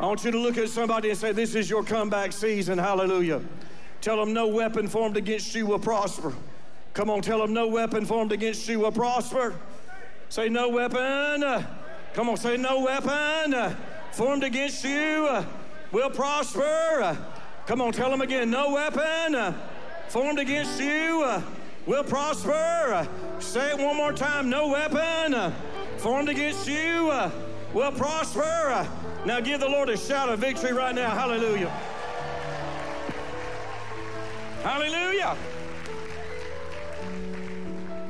I 0.00 0.06
want 0.06 0.24
you 0.24 0.32
to 0.32 0.38
look 0.38 0.58
at 0.58 0.68
somebody 0.68 1.10
and 1.10 1.18
say, 1.18 1.32
This 1.32 1.54
is 1.54 1.70
your 1.70 1.84
comeback 1.84 2.32
season. 2.32 2.78
Hallelujah. 2.78 3.40
Tell 4.00 4.16
them 4.16 4.32
no 4.34 4.48
weapon 4.48 4.88
formed 4.88 5.16
against 5.16 5.54
you 5.54 5.66
will 5.66 5.78
prosper. 5.78 6.34
Come 6.92 7.10
on, 7.10 7.22
tell 7.22 7.38
them 7.38 7.52
no 7.52 7.68
weapon 7.68 8.04
formed 8.04 8.32
against 8.32 8.68
you 8.68 8.80
will 8.80 8.92
prosper. 8.92 9.54
Say, 10.28 10.48
No 10.48 10.68
weapon. 10.68 11.42
Uh, 11.44 11.64
come 12.12 12.28
on, 12.28 12.36
say, 12.36 12.56
No 12.56 12.82
weapon 12.82 13.54
uh, 13.54 13.74
formed 14.12 14.44
against 14.44 14.84
you 14.84 15.26
uh, 15.30 15.44
will 15.92 16.10
prosper. 16.10 17.16
Come 17.66 17.80
on, 17.80 17.92
tell 17.92 18.10
them 18.10 18.20
again, 18.20 18.50
No 18.50 18.72
weapon 18.72 19.54
formed 20.08 20.38
against 20.38 20.80
you 20.80 21.42
will 21.86 22.04
prosper. 22.04 23.08
Say 23.38 23.70
it 23.70 23.78
one 23.78 23.96
more 23.96 24.12
time. 24.12 24.48
No 24.48 24.68
weapon 24.68 25.34
uh, 25.34 25.52
formed 25.98 26.28
against 26.28 26.66
you 26.66 27.10
uh, 27.10 27.30
will 27.72 27.92
prosper. 27.92 28.86
Now 29.24 29.40
give 29.40 29.60
the 29.60 29.68
Lord 29.68 29.88
a 29.88 29.96
shout 29.96 30.28
of 30.28 30.38
victory 30.38 30.72
right 30.72 30.94
now. 30.94 31.10
Hallelujah. 31.10 31.70
Hallelujah. 34.62 35.36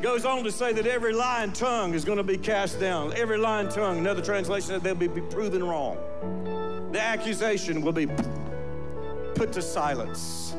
Goes 0.03 0.25
on 0.25 0.45
to 0.45 0.53
say 0.53 0.73
that 0.73 0.87
every 0.87 1.13
lying 1.13 1.53
tongue 1.53 1.95
is 1.95 2.05
going 2.05 2.19
to 2.19 2.25
be 2.25 2.37
cast 2.37 2.79
down. 2.79 3.13
Every 3.17 3.39
lying 3.39 3.69
tongue, 3.69 3.99
another 3.99 4.23
translation 4.23 4.69
said 4.69 4.83
they'll 4.83 4.95
be 4.95 5.09
proven 5.09 5.65
wrong. 5.65 5.97
The 6.93 7.01
accusation 7.01 7.81
will 7.81 7.93
be 7.93 8.07
put 9.35 9.53
to 9.53 9.63
silence. 9.63 10.55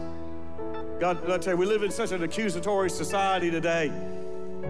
God, 0.99 1.29
I 1.29 1.37
tell 1.37 1.53
you, 1.53 1.57
we 1.57 1.65
live 1.65 1.83
in 1.83 1.91
such 1.91 2.11
an 2.11 2.23
accusatory 2.23 2.89
society 2.89 3.51
today. 3.51 3.91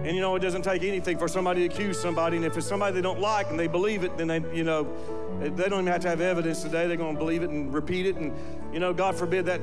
And 0.04 0.14
you 0.14 0.20
know, 0.20 0.36
it 0.36 0.40
doesn't 0.40 0.62
take 0.62 0.82
anything 0.82 1.18
for 1.18 1.28
somebody 1.28 1.66
to 1.66 1.74
accuse 1.74 2.00
somebody. 2.00 2.36
And 2.36 2.44
if 2.44 2.56
it's 2.56 2.66
somebody 2.66 2.94
they 2.94 3.02
don't 3.02 3.20
like 3.20 3.50
and 3.50 3.58
they 3.58 3.66
believe 3.66 4.04
it, 4.04 4.16
then 4.16 4.28
they, 4.28 4.42
you 4.54 4.64
know, 4.64 4.86
they 5.40 5.68
don't 5.68 5.80
even 5.80 5.86
have 5.86 6.00
to 6.02 6.08
have 6.08 6.20
evidence 6.20 6.62
today. 6.62 6.86
They're 6.86 6.96
going 6.96 7.14
to 7.14 7.18
believe 7.18 7.42
it 7.42 7.50
and 7.50 7.72
repeat 7.72 8.06
it. 8.06 8.16
And, 8.16 8.32
you 8.72 8.80
know, 8.80 8.92
God 8.92 9.16
forbid 9.16 9.46
that 9.46 9.60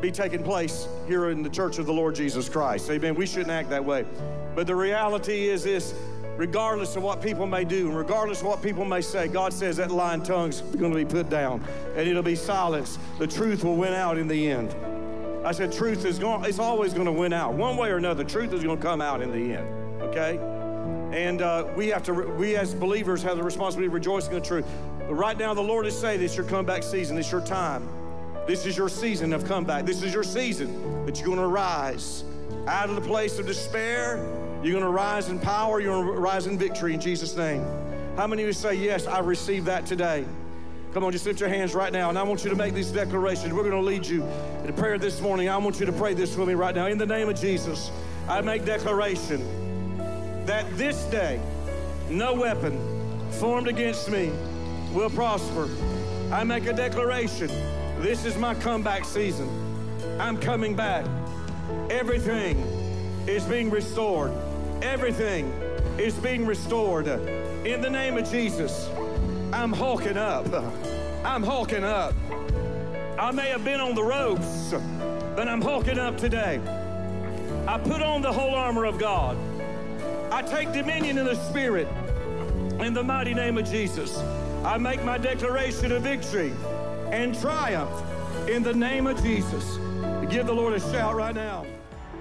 be 0.00 0.10
taking 0.12 0.42
place 0.42 0.86
here 1.06 1.30
in 1.30 1.42
the 1.42 1.50
church 1.50 1.78
of 1.78 1.86
the 1.86 1.92
Lord 1.92 2.14
Jesus 2.14 2.48
Christ. 2.48 2.88
Amen. 2.90 3.14
We 3.14 3.26
shouldn't 3.26 3.50
act 3.50 3.70
that 3.70 3.84
way. 3.84 4.04
But 4.54 4.66
the 4.66 4.76
reality 4.76 5.48
is 5.48 5.64
this 5.64 5.94
regardless 6.36 6.94
of 6.94 7.02
what 7.02 7.20
people 7.20 7.46
may 7.46 7.64
do 7.64 7.88
and 7.88 7.96
regardless 7.96 8.40
of 8.40 8.46
what 8.46 8.62
people 8.62 8.84
may 8.84 9.00
say, 9.00 9.26
God 9.26 9.52
says 9.52 9.76
that 9.78 9.90
lying 9.90 10.22
tongue's 10.22 10.60
going 10.60 10.92
to 10.92 10.98
be 10.98 11.04
put 11.04 11.28
down 11.28 11.64
and 11.96 12.08
it'll 12.08 12.22
be 12.22 12.36
silenced. 12.36 13.00
The 13.18 13.26
truth 13.26 13.64
will 13.64 13.76
win 13.76 13.92
out 13.92 14.18
in 14.18 14.28
the 14.28 14.48
end. 14.50 14.74
I 15.44 15.52
said, 15.52 15.72
truth 15.72 16.04
is 16.04 16.18
going, 16.18 16.44
it's 16.44 16.58
always 16.58 16.92
going 16.92 17.06
to 17.06 17.12
win 17.12 17.32
out. 17.32 17.54
One 17.54 17.76
way 17.76 17.90
or 17.90 17.96
another, 17.96 18.24
truth 18.24 18.52
is 18.52 18.62
going 18.62 18.76
to 18.76 18.82
come 18.82 19.00
out 19.00 19.22
in 19.22 19.30
the 19.30 19.56
end. 19.56 20.02
Okay? 20.02 20.38
And 21.12 21.40
uh, 21.40 21.66
we 21.76 21.88
have 21.88 22.02
to, 22.04 22.12
we 22.12 22.56
as 22.56 22.74
believers 22.74 23.22
have 23.22 23.36
the 23.36 23.42
responsibility 23.42 23.86
of 23.86 23.94
rejoicing 23.94 24.32
in 24.32 24.40
the 24.40 24.44
truth. 24.44 24.66
But 24.98 25.14
right 25.14 25.38
now, 25.38 25.54
the 25.54 25.62
Lord 25.62 25.86
is 25.86 25.98
saying 25.98 26.20
this 26.20 26.36
your 26.36 26.44
comeback 26.46 26.82
season, 26.82 27.16
this 27.16 27.32
your 27.32 27.40
time. 27.40 27.88
This 28.46 28.66
is 28.66 28.76
your 28.76 28.88
season 28.88 29.32
of 29.32 29.44
comeback. 29.46 29.84
This 29.84 30.02
is 30.02 30.12
your 30.12 30.22
season 30.22 31.04
that 31.06 31.18
you're 31.18 31.26
going 31.26 31.38
to 31.38 31.46
rise 31.46 32.24
out 32.66 32.88
of 32.88 32.94
the 32.94 33.02
place 33.02 33.38
of 33.38 33.46
despair. 33.46 34.16
You're 34.62 34.72
going 34.72 34.84
to 34.84 34.90
rise 34.90 35.28
in 35.28 35.38
power. 35.38 35.80
You're 35.80 36.02
going 36.02 36.14
to 36.14 36.20
rise 36.20 36.46
in 36.46 36.58
victory 36.58 36.94
in 36.94 37.00
Jesus' 37.00 37.36
name. 37.36 37.64
How 38.16 38.26
many 38.26 38.42
of 38.42 38.46
you 38.48 38.52
say, 38.52 38.74
Yes, 38.74 39.06
I 39.06 39.20
receive 39.20 39.64
that 39.66 39.86
today? 39.86 40.24
Come 40.92 41.04
on, 41.04 41.12
just 41.12 41.26
lift 41.26 41.38
your 41.38 41.50
hands 41.50 41.74
right 41.74 41.92
now. 41.92 42.08
And 42.08 42.18
I 42.18 42.22
want 42.22 42.44
you 42.44 42.50
to 42.50 42.56
make 42.56 42.72
these 42.72 42.90
declarations. 42.90 43.52
We're 43.52 43.62
going 43.62 43.72
to 43.72 43.80
lead 43.80 44.06
you 44.06 44.24
in 44.64 44.72
prayer 44.72 44.98
this 44.98 45.20
morning. 45.20 45.48
I 45.48 45.56
want 45.58 45.78
you 45.78 45.86
to 45.86 45.92
pray 45.92 46.14
this 46.14 46.34
with 46.34 46.48
me 46.48 46.54
right 46.54 46.74
now. 46.74 46.86
In 46.86 46.96
the 46.96 47.06
name 47.06 47.28
of 47.28 47.38
Jesus, 47.38 47.90
I 48.28 48.40
make 48.40 48.64
declaration 48.64 50.46
that 50.46 50.64
this 50.78 51.04
day 51.04 51.40
no 52.08 52.34
weapon 52.34 52.78
formed 53.32 53.68
against 53.68 54.10
me 54.10 54.32
will 54.92 55.10
prosper. 55.10 55.68
I 56.32 56.42
make 56.44 56.66
a 56.66 56.72
declaration. 56.72 57.48
This 58.00 58.24
is 58.24 58.36
my 58.38 58.54
comeback 58.54 59.04
season. 59.04 59.48
I'm 60.18 60.38
coming 60.38 60.74
back. 60.74 61.04
Everything 61.90 62.58
is 63.26 63.44
being 63.44 63.68
restored. 63.68 64.32
Everything 64.80 65.48
is 65.98 66.14
being 66.14 66.46
restored. 66.46 67.08
In 67.08 67.82
the 67.82 67.90
name 67.90 68.16
of 68.16 68.30
Jesus. 68.30 68.88
I'm 69.52 69.72
hulking 69.72 70.18
up. 70.18 70.46
I'm 71.24 71.42
hulking 71.42 71.82
up. 71.82 72.14
I 73.18 73.30
may 73.30 73.48
have 73.48 73.64
been 73.64 73.80
on 73.80 73.94
the 73.94 74.02
ropes, 74.02 74.74
but 75.34 75.48
I'm 75.48 75.62
hulking 75.62 75.98
up 75.98 76.18
today. 76.18 76.60
I 77.66 77.78
put 77.78 78.02
on 78.02 78.20
the 78.20 78.30
whole 78.32 78.54
armor 78.54 78.84
of 78.84 78.98
God. 78.98 79.38
I 80.30 80.42
take 80.42 80.72
dominion 80.72 81.16
in 81.16 81.24
the 81.24 81.34
Spirit 81.48 81.88
in 82.78 82.92
the 82.92 83.02
mighty 83.02 83.32
name 83.32 83.56
of 83.56 83.64
Jesus. 83.64 84.18
I 84.64 84.76
make 84.76 85.02
my 85.02 85.16
declaration 85.16 85.92
of 85.92 86.02
victory 86.02 86.52
and 87.10 87.38
triumph 87.40 87.90
in 88.48 88.62
the 88.62 88.74
name 88.74 89.06
of 89.06 89.20
Jesus. 89.22 89.78
Give 90.30 90.46
the 90.46 90.52
Lord 90.52 90.74
a 90.74 90.80
shout 90.80 91.16
right 91.16 91.34
now. 91.34 91.64